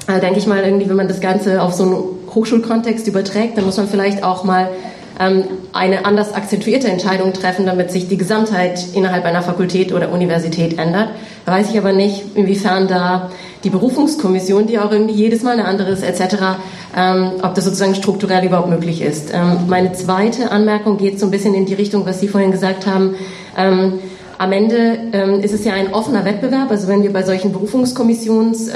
[0.07, 2.03] äh, denke ich mal, irgendwie, wenn man das Ganze auf so einen
[2.33, 4.69] Hochschulkontext überträgt, dann muss man vielleicht auch mal
[5.19, 5.43] ähm,
[5.73, 11.09] eine anders akzentuierte Entscheidung treffen, damit sich die Gesamtheit innerhalb einer Fakultät oder Universität ändert.
[11.45, 13.31] Da weiß ich aber nicht, inwiefern da
[13.63, 16.35] die Berufungskommission, die auch irgendwie jedes Mal eine andere ist, etc.,
[16.95, 19.33] ähm, ob das sozusagen strukturell überhaupt möglich ist.
[19.33, 22.85] Ähm, meine zweite Anmerkung geht so ein bisschen in die Richtung, was Sie vorhin gesagt
[22.85, 23.15] haben.
[23.57, 23.99] Ähm,
[24.37, 28.69] am Ende ähm, ist es ja ein offener Wettbewerb, also wenn wir bei solchen Berufungskommissions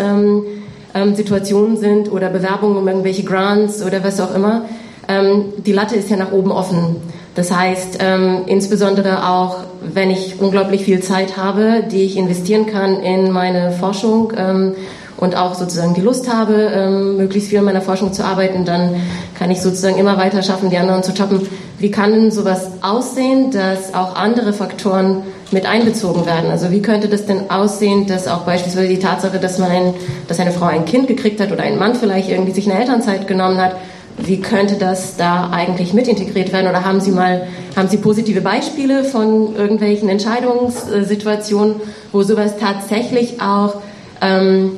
[0.94, 4.66] ähm, Situationen sind oder Bewerbungen um irgendwelche Grants oder was auch immer,
[5.08, 6.98] ähm, die Latte ist ja nach oben offen.
[7.36, 13.00] Das heißt, ähm, insbesondere auch, wenn ich unglaublich viel Zeit habe, die ich investieren kann
[13.00, 14.76] in meine Forschung ähm,
[15.22, 18.96] und auch sozusagen die Lust habe, ähm, möglichst viel an meiner Forschung zu arbeiten, dann
[19.40, 21.48] kann ich sozusagen immer weiter schaffen, die anderen zu toppen.
[21.78, 26.50] Wie kann denn sowas aussehen, dass auch andere Faktoren mit einbezogen werden.
[26.50, 29.94] Also wie könnte das denn aussehen, dass auch beispielsweise die Tatsache, dass man ein,
[30.28, 33.28] dass eine Frau ein Kind gekriegt hat oder ein Mann vielleicht irgendwie sich eine Elternzeit
[33.28, 33.76] genommen hat,
[34.18, 36.70] wie könnte das da eigentlich mit integriert werden?
[36.70, 41.76] Oder haben Sie mal, haben Sie positive Beispiele von irgendwelchen Entscheidungssituationen,
[42.12, 43.76] wo sowas tatsächlich auch
[44.22, 44.72] ähm,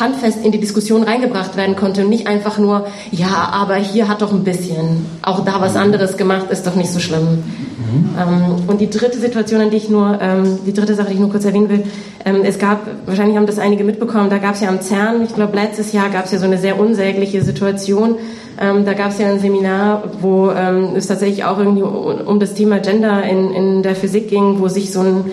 [0.00, 4.22] handfest in die Diskussion reingebracht werden konnte und nicht einfach nur, ja, aber hier hat
[4.22, 7.42] doch ein bisschen, auch da was anderes gemacht, ist doch nicht so schlimm.
[7.78, 8.68] Mhm.
[8.68, 11.30] Und die dritte Situation, an die ich nur, ähm, die dritte Sache, die ich nur
[11.30, 11.84] kurz erwähnen will,
[12.24, 15.34] ähm, es gab, wahrscheinlich haben das einige mitbekommen, da gab es ja am CERN, ich
[15.34, 18.16] glaube letztes Jahr gab es ja so eine sehr unsägliche Situation,
[18.60, 22.54] ähm, da gab es ja ein Seminar, wo es tatsächlich auch irgendwie um, um das
[22.54, 25.24] Thema Gender in, in der Physik ging, wo sich so ein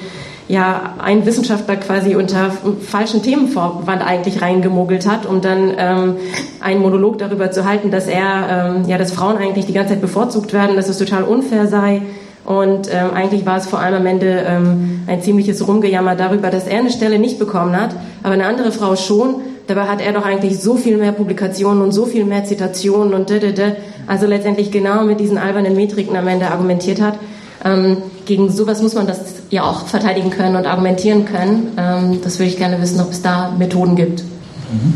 [0.52, 6.16] ja ein Wissenschaftler quasi unter falschen Themenvorwand eigentlich reingemogelt hat, um dann ähm,
[6.60, 10.02] einen Monolog darüber zu halten, dass er ähm, ja, dass Frauen eigentlich die ganze Zeit
[10.02, 12.02] bevorzugt werden, dass es total unfair sei.
[12.44, 16.68] Und ähm, eigentlich war es vor allem am Ende ähm, ein ziemliches Rumgejammer darüber, dass
[16.68, 19.36] er eine Stelle nicht bekommen hat, aber eine andere Frau schon
[19.68, 23.30] Dabei hat er doch eigentlich so viel mehr Publikationen und so viel mehr Zitationen und
[23.30, 23.72] dödödö,
[24.06, 27.18] also letztendlich genau mit diesen albernen Metriken am Ende argumentiert hat.
[27.64, 31.68] Ähm, gegen sowas muss man das ja auch verteidigen können und argumentieren können.
[31.78, 34.22] Ähm, das würde ich gerne wissen, ob es da Methoden gibt.
[34.22, 34.94] Mhm.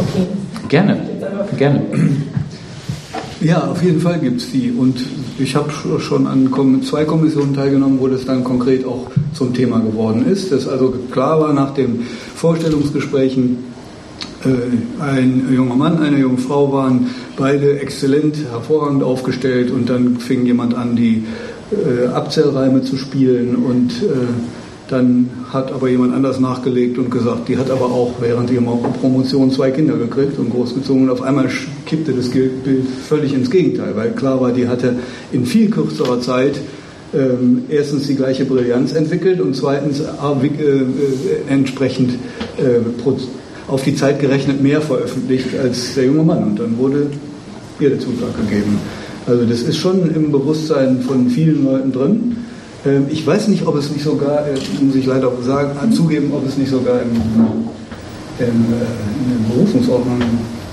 [0.00, 0.26] Okay.
[0.68, 0.98] Gerne,
[1.56, 1.82] gerne.
[3.40, 4.72] Ja, auf jeden Fall gibt es die.
[4.72, 4.96] Und
[5.38, 6.50] ich habe schon an
[6.82, 10.50] zwei Kommissionen teilgenommen, wo das dann konkret auch zum Thema geworden ist.
[10.50, 13.58] Dass also klar war nach den Vorstellungsgesprächen,
[14.44, 20.46] äh, ein junger Mann, eine junge Frau waren beide exzellent, hervorragend aufgestellt und dann fing
[20.46, 21.24] jemand an, die
[21.72, 24.26] äh, Abzählreime zu spielen und äh,
[24.88, 29.50] dann hat aber jemand anders nachgelegt und gesagt, die hat aber auch während ihrer Promotion
[29.50, 31.04] zwei Kinder gekriegt und großgezogen.
[31.04, 31.48] Und auf einmal
[31.86, 34.94] kippte das Bild völlig ins Gegenteil, weil klar war, die hatte
[35.32, 36.60] in viel kürzerer Zeit
[37.14, 40.86] ähm, erstens die gleiche Brillanz entwickelt und zweitens äh, äh,
[41.48, 42.12] entsprechend
[42.58, 42.80] äh,
[43.68, 46.44] auf die Zeit gerechnet mehr veröffentlicht als der junge Mann.
[46.44, 47.08] Und dann wurde
[47.80, 48.78] ihr der Zutrag gegeben.
[49.26, 52.36] Also das ist schon im Bewusstsein von vielen Leuten drin.
[52.86, 55.92] Ähm, ich weiß nicht, ob es nicht sogar, äh, muss ich leider sagen, mhm.
[55.92, 57.10] zugeben, ob es nicht sogar im,
[58.38, 58.86] im, in der
[59.54, 60.20] Berufungsordnung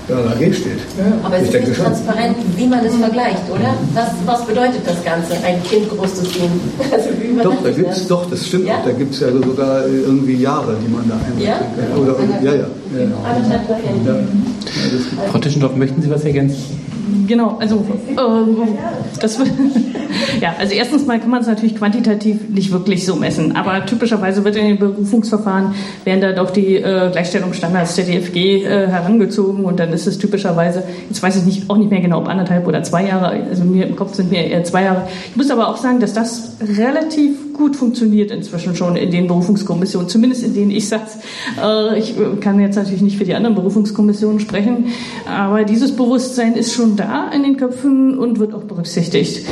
[0.08, 0.78] der AG steht.
[0.98, 3.74] Ja, aber es ist nicht transparent, wie man es vergleicht, oder?
[3.94, 6.50] Was, was bedeutet das Ganze, ein Kind großzuziehen?
[6.92, 7.08] Also
[7.42, 8.08] doch, da gibt's, das?
[8.08, 8.66] doch, das stimmt.
[8.66, 8.82] Ja?
[8.84, 11.42] Da gibt es ja sogar irgendwie Jahre, die man da einbringt.
[11.42, 11.58] Ja?
[11.96, 12.54] Oder, ja, ja.
[12.54, 12.66] ja.
[13.00, 13.06] ja.
[15.30, 16.83] Frau Tischendorf, möchten Sie was ergänzen?
[17.26, 18.56] Genau, also ähm,
[19.20, 19.38] das
[20.40, 24.44] ja, also erstens mal kann man es natürlich quantitativ nicht wirklich so messen, aber typischerweise
[24.44, 29.78] wird in den Berufungsverfahren werden da doch die äh, Gleichstellungsstandards der DFG äh, herangezogen und
[29.78, 32.82] dann ist es typischerweise, jetzt weiß ich nicht, auch nicht mehr genau, ob anderthalb oder
[32.82, 35.06] zwei Jahre, also mir im Kopf sind mir eher zwei Jahre.
[35.30, 40.08] Ich muss aber auch sagen, dass das relativ gut funktioniert inzwischen schon in den Berufungskommissionen,
[40.08, 41.18] zumindest in denen ich saß.
[41.62, 44.86] Äh, ich kann jetzt natürlich nicht für die anderen Berufungskommissionen sprechen,
[45.26, 49.46] aber dieses Bewusstsein ist schon da in den Köpfen und wird auch berücksichtigt.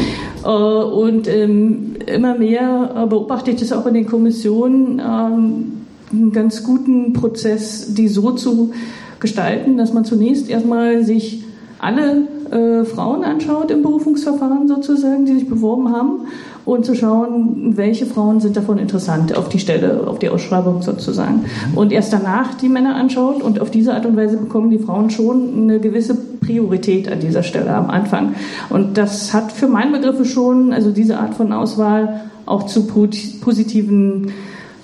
[0.44, 5.72] Äh, und ähm, immer mehr äh, beobachte ich das auch in den Kommissionen, ähm,
[6.12, 8.72] einen ganz guten Prozess, die so zu
[9.20, 11.44] gestalten, dass man zunächst erstmal sich
[11.78, 16.26] alle äh, Frauen anschaut im Berufungsverfahren sozusagen, die sich beworben haben
[16.64, 21.44] und zu schauen, welche Frauen sind davon interessant auf die Stelle, auf die Ausschreibung sozusagen.
[21.74, 25.10] Und erst danach die Männer anschaut und auf diese Art und Weise bekommen die Frauen
[25.10, 28.34] schon eine gewisse Priorität an dieser Stelle am Anfang.
[28.70, 34.32] Und das hat für meine Begriffe schon, also diese Art von Auswahl auch zu positiven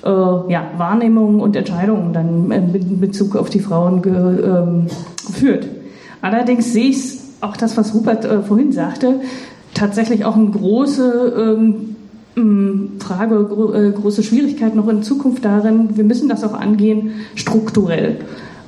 [0.04, 4.86] äh, ja, Wahrnehmungen und Entscheidungen dann in Bezug auf die Frauen ähm,
[5.26, 5.68] geführt.
[6.22, 9.20] Allerdings sehe ich auch das, was Rupert äh, vorhin sagte,
[9.78, 11.56] tatsächlich auch eine große
[12.36, 17.12] ähm, Frage, gro äh, große Schwierigkeit noch in Zukunft darin, wir müssen das auch angehen
[17.34, 18.18] strukturell.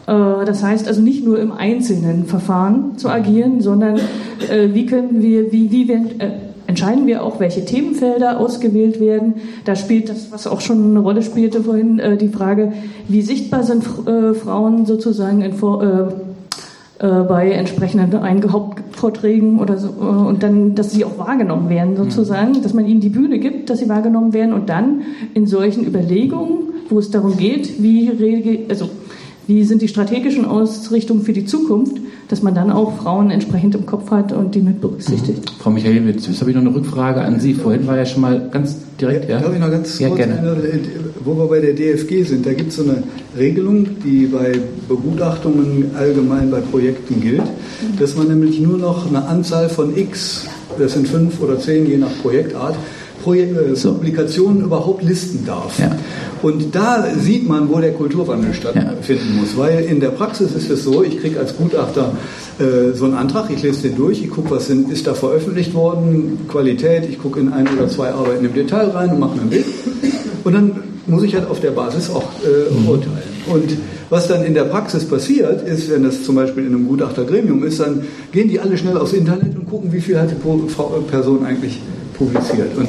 [0.07, 3.97] Äh, das heißt also nicht nur im einzelnen Verfahren zu agieren, sondern
[4.51, 6.31] äh, wie können wir, wie, wie wir, äh,
[6.67, 9.35] entscheiden wir auch, welche Themenfelder ausgewählt werden.
[9.65, 12.73] Da spielt das, was auch schon eine Rolle spielte vorhin, äh, die Frage,
[13.09, 16.30] wie sichtbar sind äh, Frauen sozusagen in äh,
[17.07, 22.63] bei entsprechenden Hauptvorträgen oder so, äh, und dann, dass sie auch wahrgenommen werden sozusagen, mhm.
[22.63, 26.75] dass man ihnen die Bühne gibt, dass sie wahrgenommen werden und dann in solchen Überlegungen,
[26.91, 28.91] wo es darum geht, wie, also,
[29.51, 31.97] wie sind die strategischen Ausrichtungen für die Zukunft,
[32.29, 35.41] dass man dann auch Frauen entsprechend im Kopf hat und die mit berücksichtigt.
[35.41, 35.61] Mhm.
[35.61, 37.55] Frau Michaelwitz, jetzt habe ich noch eine Rückfrage an Sie.
[37.55, 39.29] Vorhin war ja schon mal ganz direkt.
[39.29, 39.43] Ja, ja?
[39.43, 40.39] Darf ich noch ganz ja, kurz gerne.
[40.39, 40.81] Eine,
[41.25, 43.03] wo wir bei der DFG sind, da gibt es so eine
[43.37, 44.53] Regelung, die bei
[44.89, 47.43] Begutachtungen allgemein bei Projekten gilt,
[47.99, 50.47] dass man nämlich nur noch eine Anzahl von X,
[50.79, 53.00] das sind fünf oder zehn je nach Projektart, Projek äh,
[53.75, 53.93] so.
[53.93, 55.79] Publikationen überhaupt listen darf.
[55.79, 55.97] Ja.
[56.43, 59.41] Und da sieht man, wo der Kulturwandel stattfinden ja.
[59.41, 59.57] muss.
[59.57, 62.13] Weil in der Praxis ist es so, ich kriege als Gutachter
[62.59, 65.75] äh, so einen Antrag, ich lese den durch, ich gucke, was sind, ist da veröffentlicht
[65.75, 69.51] worden, Qualität, ich gucke in ein oder zwei Arbeiten im Detail rein und mache ein
[69.51, 69.67] Bild.
[70.45, 70.73] Und dann
[71.07, 72.89] muss ich halt auf der Basis auch äh, mhm.
[72.89, 73.31] urteilen.
[73.47, 73.77] Und
[74.11, 77.81] was dann in der Praxis passiert, ist, wenn das zum Beispiel in einem Gutachtergremium ist,
[77.81, 78.03] dann
[78.33, 81.81] gehen die alle schnell aufs Internet und gucken, wie viel hat die Person eigentlich
[82.21, 82.77] publiziert.
[82.77, 82.89] Und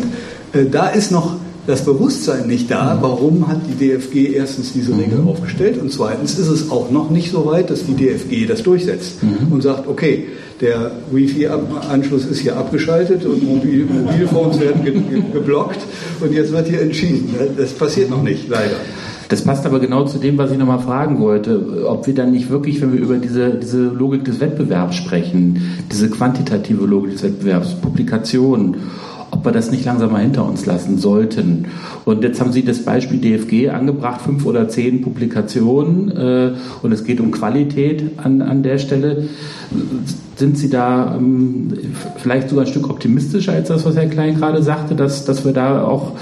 [0.53, 3.01] äh, da ist noch das Bewusstsein nicht da, mhm.
[3.01, 5.29] warum hat die DFG erstens diese Regel mhm.
[5.29, 9.23] aufgestellt und zweitens ist es auch noch nicht so weit, dass die DFG das durchsetzt
[9.23, 9.51] mhm.
[9.51, 10.27] und sagt, okay,
[10.59, 15.79] der Wi-Fi-Anschluss ist hier abgeschaltet und Mobil Mobilphones werden ge ge geblockt
[16.19, 17.33] und jetzt wird hier entschieden.
[17.57, 18.75] Das passiert noch nicht, leider.
[19.31, 22.49] Das passt aber genau zu dem, was ich nochmal fragen wollte, ob wir dann nicht
[22.49, 27.75] wirklich, wenn wir über diese, diese Logik des Wettbewerbs sprechen, diese quantitative Logik des Wettbewerbs,
[27.75, 28.75] Publikationen,
[29.31, 31.67] ob wir das nicht langsam mal hinter uns lassen sollten.
[32.05, 36.51] Und jetzt haben Sie das Beispiel DFG angebracht, fünf oder zehn Publikationen äh,
[36.81, 39.29] und es geht um Qualität an, an der Stelle.
[40.35, 41.73] Sind Sie da ähm,
[42.17, 45.53] vielleicht sogar ein Stück optimistischer als das, was Herr Klein gerade sagte, dass, dass wir
[45.53, 46.13] da auch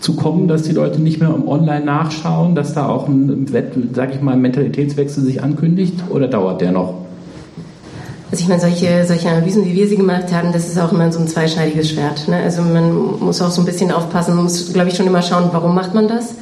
[0.00, 3.46] zu kommen, dass die Leute nicht mehr Online nachschauen, dass da auch ein,
[3.94, 7.05] sag ich mal, Mentalitätswechsel sich ankündigt oder dauert der noch?
[8.30, 11.12] Also ich meine, solche, solche Analysen, wie wir sie gemacht haben, das ist auch immer
[11.12, 12.26] so ein zweischneidiges Schwert.
[12.26, 12.36] Ne?
[12.42, 15.50] Also man muss auch so ein bisschen aufpassen, man muss, glaube ich, schon immer schauen,
[15.52, 16.34] warum macht man das?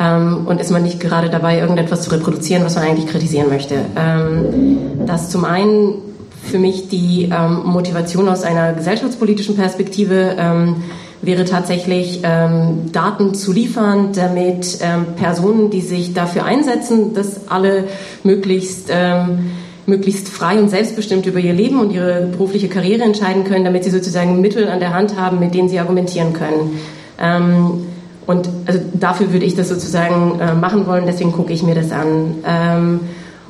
[0.00, 3.76] Ähm, und ist man nicht gerade dabei, irgendetwas zu reproduzieren, was man eigentlich kritisieren möchte.
[3.96, 5.94] Ähm, das zum einen
[6.42, 10.76] für mich die ähm, Motivation aus einer gesellschaftspolitischen Perspektive ähm,
[11.20, 17.84] wäre tatsächlich ähm, Daten zu liefern, damit ähm, Personen, die sich dafür einsetzen, dass alle
[18.22, 19.50] möglichst ähm,
[19.88, 23.90] möglichst frei und selbstbestimmt über ihr Leben und ihre berufliche Karriere entscheiden können, damit sie
[23.90, 26.78] sozusagen Mittel an der Hand haben, mit denen sie argumentieren können.
[27.20, 27.86] Ähm,
[28.26, 31.90] und also dafür würde ich das sozusagen äh, machen wollen, deswegen gucke ich mir das
[31.90, 32.34] an.
[32.46, 33.00] Ähm,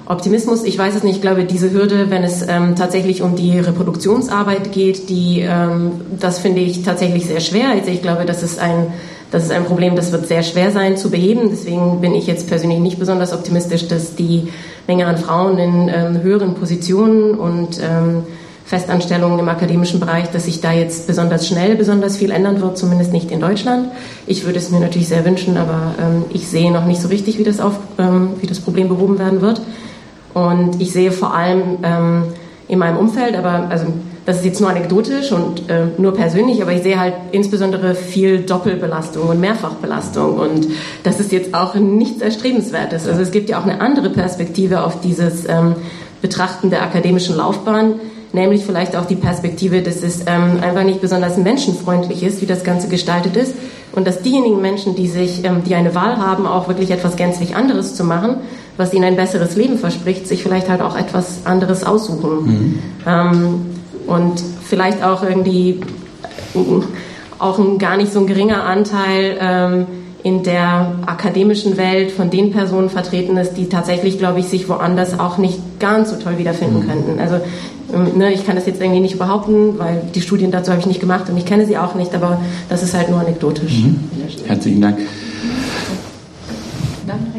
[0.07, 3.59] Optimismus, ich weiß es nicht, ich glaube, diese Hürde, wenn es ähm, tatsächlich um die
[3.59, 7.70] Reproduktionsarbeit geht, die, ähm, das finde ich tatsächlich sehr schwer.
[7.72, 8.86] Also ich glaube, das ist ein,
[9.30, 11.51] das ist ein Problem, das wird sehr schwer sein zu beheben.
[11.51, 14.49] Deswegen bin ich jetzt persönlich nicht besonders optimistisch, dass die
[14.89, 18.22] Menge an Frauen in ähm, höheren Positionen und ähm,
[18.64, 23.12] Festanstellungen im akademischen Bereich, dass sich da jetzt besonders schnell besonders viel ändern wird, zumindest
[23.12, 23.91] nicht in Deutschland.
[24.26, 27.39] Ich würde es mir natürlich sehr wünschen, aber ähm, ich sehe noch nicht so richtig,
[27.39, 29.61] wie das, auf, ähm, wie das Problem behoben werden wird.
[30.32, 32.24] Und ich sehe vor allem ähm,
[32.66, 33.86] in meinem Umfeld, aber also
[34.29, 38.41] das ist jetzt nur anekdotisch und äh, nur persönlich, aber ich sehe halt insbesondere viel
[38.41, 40.68] Doppelbelastung und Mehrfachbelastung und
[41.03, 43.09] das ist jetzt auch nichts Erstrebenswertes.
[43.09, 45.76] Also es gibt ja auch eine andere Perspektive auf dieses ähm,
[46.20, 47.95] Betrachten der akademischen Laufbahn,
[48.35, 52.64] nämlich vielleicht auch die Perspektive, dass es ähm, einfach nicht besonders menschenfreundlich ist, wie das
[52.64, 53.55] Ganze gestaltet ist
[53.93, 57.57] und dass diejenigen Menschen, die sich, ähm, die eine Wahl haben, auch wirklich etwas gänzlich
[57.57, 58.37] anderes zu machen,
[58.76, 62.45] was ihnen ein besseres Leben verspricht, sich vielleicht halt auch etwas anderes aussuchen.
[62.45, 62.79] Mhm.
[63.07, 63.78] Ähm,
[64.09, 65.81] und vielleicht auch irgendwie
[66.55, 66.59] äh,
[67.39, 69.87] auch ein gar nicht so ein geringer Anteil ähm,
[70.25, 75.21] in der akademischen Welt von den Personen vertreten ist, die tatsächlich, glaube ich, sich woanders
[75.21, 76.89] auch nicht ganz so toll wiederfinden mhm.
[76.89, 77.21] könnten.
[77.21, 77.37] Also
[77.95, 80.87] ähm, ne, ich kann das jetzt irgendwie nicht behaupten, weil die Studien dazu habe ich
[80.87, 83.85] nicht gemacht und ich kenne sie auch nicht, aber das ist halt nur anekdotisch.
[83.85, 84.01] Mhm.
[84.47, 84.99] Herzlichen Dank.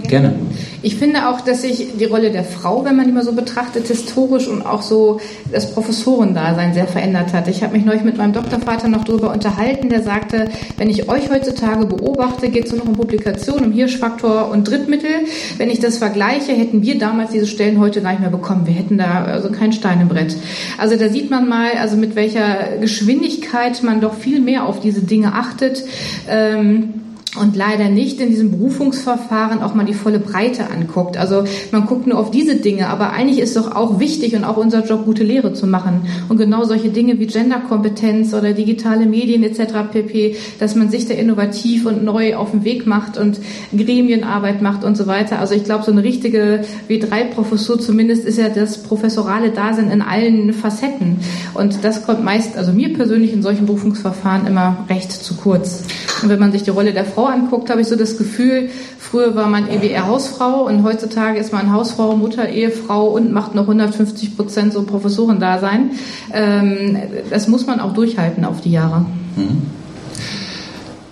[0.07, 0.33] Gerne.
[0.81, 3.87] Ich finde auch, dass sich die Rolle der Frau, wenn man die mal so betrachtet,
[3.87, 5.19] historisch und auch so
[5.51, 7.47] das Professorendasein sehr verändert hat.
[7.49, 11.29] Ich habe mich neulich mit meinem Doktorvater noch darüber unterhalten, der sagte, wenn ich euch
[11.29, 15.11] heutzutage beobachte, geht es nur noch um Publikation, um Hirschfaktor und Drittmittel.
[15.57, 18.65] Wenn ich das vergleiche, hätten wir damals diese Stellen heute gar nicht mehr bekommen.
[18.65, 20.37] Wir hätten da also kein Stein im Brett.
[20.77, 25.01] Also da sieht man mal, also mit welcher Geschwindigkeit man doch viel mehr auf diese
[25.01, 25.83] Dinge achtet.
[26.29, 26.93] Ähm,
[27.39, 31.17] und leider nicht in diesem Berufungsverfahren auch mal die volle Breite anguckt.
[31.17, 34.57] Also man guckt nur auf diese Dinge, aber eigentlich ist doch auch wichtig und auch
[34.57, 36.01] unser Job, gute Lehre zu machen.
[36.27, 39.73] Und genau solche Dinge wie Genderkompetenz oder digitale Medien etc.
[39.91, 43.39] pp., dass man sich da innovativ und neu auf den Weg macht und
[43.75, 45.39] Gremienarbeit macht und so weiter.
[45.39, 50.53] Also ich glaube, so eine richtige W3-Professur zumindest ist ja das professorale Dasein in allen
[50.53, 51.19] Facetten.
[51.53, 55.83] Und das kommt meist, also mir persönlich in solchen Berufungsverfahren immer recht zu kurz.
[56.21, 59.35] Und wenn man sich die Rolle der Frau anguckt, habe ich so das Gefühl, früher
[59.35, 64.35] war man EWR Hausfrau und heutzutage ist man Hausfrau, Mutter, Ehefrau und macht noch 150
[64.35, 65.91] Prozent so Professorendasein.
[66.33, 66.97] Ähm,
[67.29, 69.05] das muss man auch durchhalten auf die Jahre.
[69.35, 69.78] Mhm.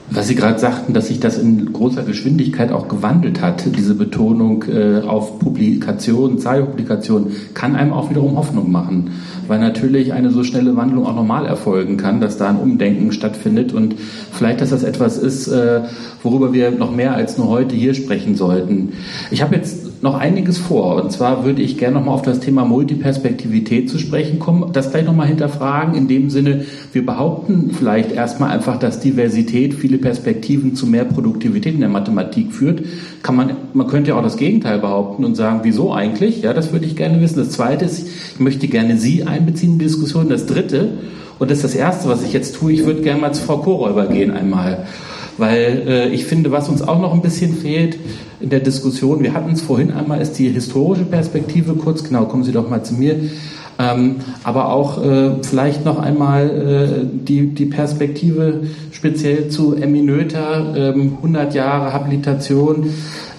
[0.09, 4.63] Was Sie gerade sagten, dass sich das in großer Geschwindigkeit auch gewandelt hat, diese Betonung
[4.63, 9.11] äh, auf Publikation, Zahlpublikation, kann einem auch wiederum Hoffnung machen
[9.47, 13.73] weil natürlich eine so schnelle Wandlung auch normal erfolgen kann, dass da ein Umdenken stattfindet
[13.73, 13.95] und
[14.31, 15.81] vielleicht, dass das etwas ist, äh,
[16.23, 18.93] worüber wir noch mehr als nur heute hier sprechen sollten.
[19.31, 22.65] Ich habe jetzt noch einiges vor und zwar würde ich gerne nochmal auf das Thema
[22.65, 28.51] Multiperspektivität zu sprechen kommen, das gleich nochmal hinterfragen, in dem Sinne, wir behaupten vielleicht erstmal
[28.51, 32.83] einfach, dass Diversität viele Perspektiven zu mehr Produktivität in der Mathematik führt.
[33.23, 36.41] Kann man, man könnte ja auch das Gegenteil behaupten und sagen, wieso eigentlich?
[36.41, 37.39] Ja, das würde ich gerne wissen.
[37.39, 40.29] Das zweite ist, ich möchte gerne Sie einbeziehen in die Diskussion.
[40.29, 40.89] Das dritte,
[41.39, 43.57] und das ist das erste, was ich jetzt tue, ich würde gerne mal zu Frau
[43.57, 44.85] Koräuber gehen einmal.
[45.37, 47.97] Weil äh, ich finde, was uns auch noch ein bisschen fehlt
[48.39, 52.43] in der Diskussion, wir hatten es vorhin einmal, ist die historische Perspektive kurz, genau, kommen
[52.43, 53.15] Sie doch mal zu mir.
[53.79, 58.61] Ähm, aber auch äh, vielleicht noch einmal äh, die, die Perspektive
[58.91, 62.89] speziell zu Emmy Noether, ähm, 100 Jahre Habilitation.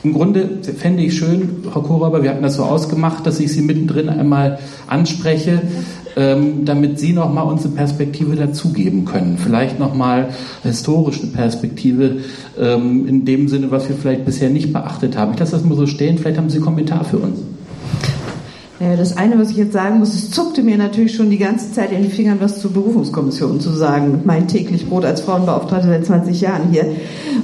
[0.04, 3.62] Im Grunde fände ich schön, Frau Koraber, wir hatten das so ausgemacht, dass ich Sie
[3.62, 5.60] mittendrin einmal anspreche.
[6.18, 9.38] Ähm, damit Sie noch mal uns eine Perspektive dazugeben können.
[9.38, 10.30] Vielleicht noch mal
[10.64, 12.16] historische Perspektive
[12.58, 15.34] ähm, in dem Sinne, was wir vielleicht bisher nicht beachtet haben.
[15.34, 16.18] Ich lasse das mal so stehen.
[16.18, 17.38] Vielleicht haben Sie einen Kommentar für uns.
[18.80, 21.72] Ja, das eine, was ich jetzt sagen muss, es zuckte mir natürlich schon die ganze
[21.72, 24.20] Zeit in die Fingern, was zur Berufungskommission zu sagen.
[24.24, 26.84] Mein täglich Brot als Frauenbeauftragte seit 20 Jahren hier.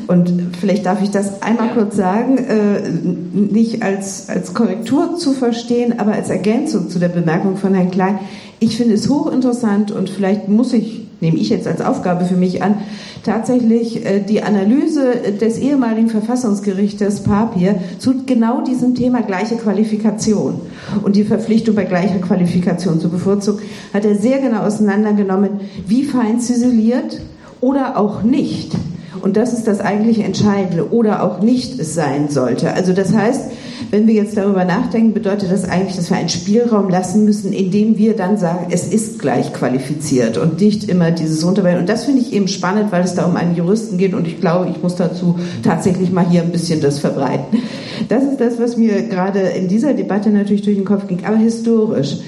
[0.06, 2.88] Und vielleicht darf ich das einmal kurz sagen, äh,
[3.32, 8.18] nicht als, als Korrektur zu verstehen, aber als Ergänzung zu der Bemerkung von Herrn Klein.
[8.64, 12.62] Ich finde es hochinteressant und vielleicht muss ich, nehme ich jetzt als Aufgabe für mich
[12.62, 12.76] an,
[13.22, 20.62] tatsächlich äh, die Analyse des ehemaligen Verfassungsgerichtes Papier zu genau diesem Thema gleiche Qualifikation
[21.02, 23.60] und die Verpflichtung bei gleicher Qualifikation zu bevorzugen,
[23.92, 27.20] hat er sehr genau auseinandergenommen, wie fein ziseliert
[27.60, 28.72] oder auch nicht.
[29.20, 32.72] Und das ist das eigentlich Entscheidende oder auch nicht es sein sollte.
[32.72, 33.42] Also das heißt,
[33.90, 37.70] wenn wir jetzt darüber nachdenken, bedeutet das eigentlich, dass wir einen Spielraum lassen müssen, in
[37.70, 41.78] dem wir dann sagen, es ist gleich qualifiziert und nicht immer dieses Runterwählen.
[41.78, 44.40] Und das finde ich eben spannend, weil es da um einen Juristen geht und ich
[44.40, 47.62] glaube, ich muss dazu tatsächlich mal hier ein bisschen das verbreiten.
[48.08, 51.36] Das ist das, was mir gerade in dieser Debatte natürlich durch den Kopf ging, aber
[51.36, 52.18] historisch.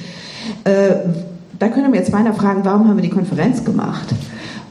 [0.64, 0.94] Äh,
[1.58, 4.14] da können wir jetzt meiner fragen, warum haben wir die Konferenz gemacht?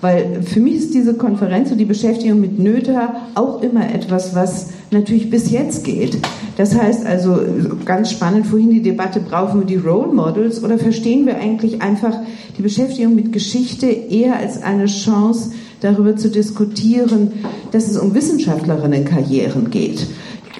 [0.01, 4.67] Weil für mich ist diese Konferenz und die Beschäftigung mit Nöter auch immer etwas, was
[4.91, 6.17] natürlich bis jetzt geht.
[6.57, 7.39] Das heißt also,
[7.83, 12.17] ganz spannend vorhin die Debatte, brauchen wir die Role Models oder verstehen wir eigentlich einfach
[12.57, 15.51] die Beschäftigung mit Geschichte eher als eine Chance,
[15.81, 17.31] darüber zu diskutieren,
[17.71, 20.07] dass es um Wissenschaftlerinnenkarrieren geht.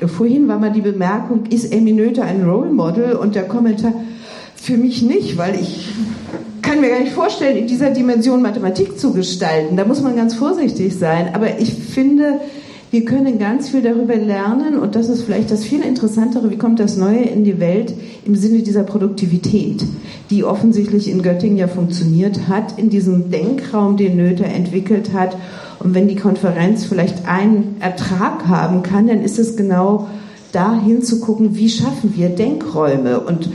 [0.05, 3.13] Vorhin war mal die Bemerkung, ist Emmy Noether ein Role Model?
[3.13, 3.93] Und der Kommentar,
[4.55, 5.87] für mich nicht, weil ich
[6.61, 9.77] kann mir gar nicht vorstellen, in dieser Dimension Mathematik zu gestalten.
[9.77, 11.29] Da muss man ganz vorsichtig sein.
[11.33, 12.41] Aber ich finde,
[12.91, 16.79] wir können ganz viel darüber lernen und das ist vielleicht das viel interessantere, wie kommt
[16.79, 17.93] das Neue in die Welt
[18.25, 19.83] im Sinne dieser Produktivität,
[20.29, 25.36] die offensichtlich in Göttingen ja funktioniert hat, in diesem Denkraum, den Nöther entwickelt hat.
[25.79, 30.07] Und wenn die Konferenz vielleicht einen Ertrag haben kann, dann ist es genau
[30.51, 33.49] da hinzugucken, wie schaffen wir Denkräume und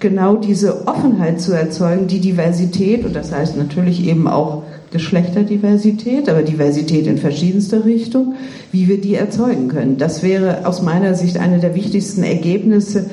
[0.00, 4.62] genau diese Offenheit zu erzeugen, die Diversität, und das heißt natürlich eben auch
[4.96, 8.34] Geschlechterdiversität, aber Diversität in verschiedenster Richtung,
[8.72, 9.98] wie wir die erzeugen können.
[9.98, 13.10] Das wäre aus meiner Sicht eine der wichtigsten Ergebnisse,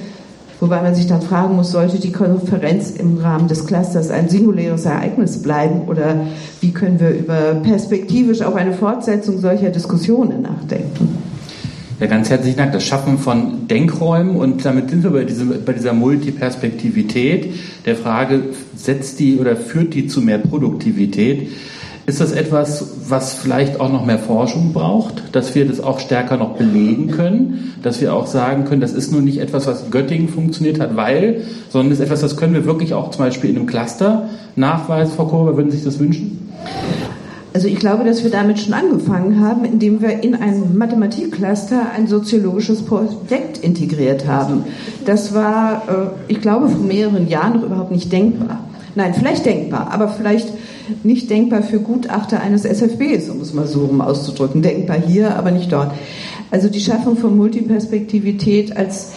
[0.62, 4.86] wobei man sich dann fragen muss, sollte die Konferenz im Rahmen des Clusters ein singuläres
[4.86, 6.22] Ereignis bleiben oder
[6.62, 11.33] wie können wir über perspektivisch auch eine Fortsetzung solcher Diskussionen nachdenken?
[12.00, 12.72] Ja, ganz herzlichen Dank.
[12.72, 17.54] Das Schaffen von Denkräumen und damit sind wir bei, diesem, bei dieser Multiperspektivität,
[17.86, 18.42] der Frage,
[18.76, 21.50] setzt die oder führt die zu mehr Produktivität?
[22.06, 26.36] Ist das etwas, was vielleicht auch noch mehr Forschung braucht, dass wir das auch stärker
[26.36, 30.28] noch belegen können, dass wir auch sagen können, das ist nur nicht etwas, was Göttingen
[30.28, 33.68] funktioniert hat, weil, sondern ist etwas, das können wir wirklich auch zum Beispiel in einem
[33.68, 36.50] Cluster nachweisen, Frau Kober, würden Sie sich das wünschen?
[37.54, 42.08] Also ich glaube, dass wir damit schon angefangen haben, indem wir in ein Mathematikcluster ein
[42.08, 44.64] soziologisches Projekt integriert haben.
[45.06, 48.60] Das war, äh, ich glaube, vor mehreren Jahren noch überhaupt nicht denkbar.
[48.96, 50.50] Nein, vielleicht denkbar, aber vielleicht
[51.04, 54.64] nicht denkbar für Gutachter eines SFBs, um es mal so rum auszudrücken.
[54.64, 55.92] Denkbar hier, aber nicht dort.
[56.50, 59.14] Also die Schaffung von Multiperspektivität als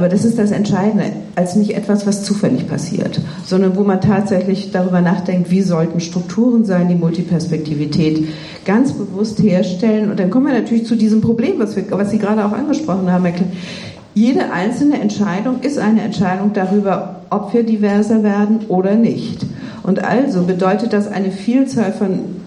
[0.00, 4.70] aber das ist das Entscheidende, als nicht etwas, was zufällig passiert, sondern wo man tatsächlich
[4.70, 8.26] darüber nachdenkt, wie sollten Strukturen sein, die Multiperspektivität
[8.64, 10.10] ganz bewusst herstellen.
[10.10, 13.12] Und dann kommen wir natürlich zu diesem Problem, was, wir, was Sie gerade auch angesprochen
[13.12, 13.52] haben, Herr Klein.
[14.14, 19.44] Jede einzelne Entscheidung ist eine Entscheidung darüber, ob wir diverser werden oder nicht.
[19.82, 22.39] Und also bedeutet das eine Vielzahl von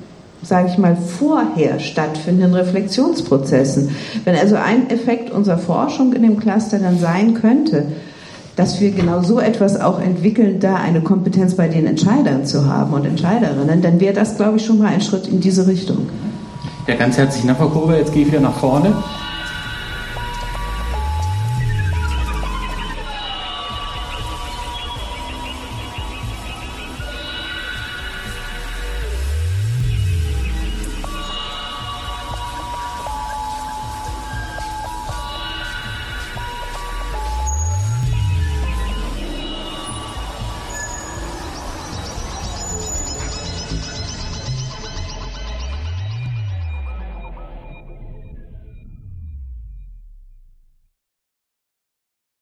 [0.44, 3.96] sage ich mal, vorher stattfindenden Reflexionsprozessen.
[4.26, 7.86] Wenn also ein Effekt unserer Forschung in dem Cluster dann sein könnte,
[8.56, 12.94] dass wir genau so etwas auch entwickeln, da eine Kompetenz bei den Entscheidern zu haben
[12.94, 16.10] und Entscheiderinnen, dann wäre das, glaube ich, schon mal ein Schritt in diese Richtung.
[16.88, 17.98] Ja, ganz herzlichen Dank, Frau Kurve.
[17.98, 18.94] Jetzt gehe ich wieder nach vorne.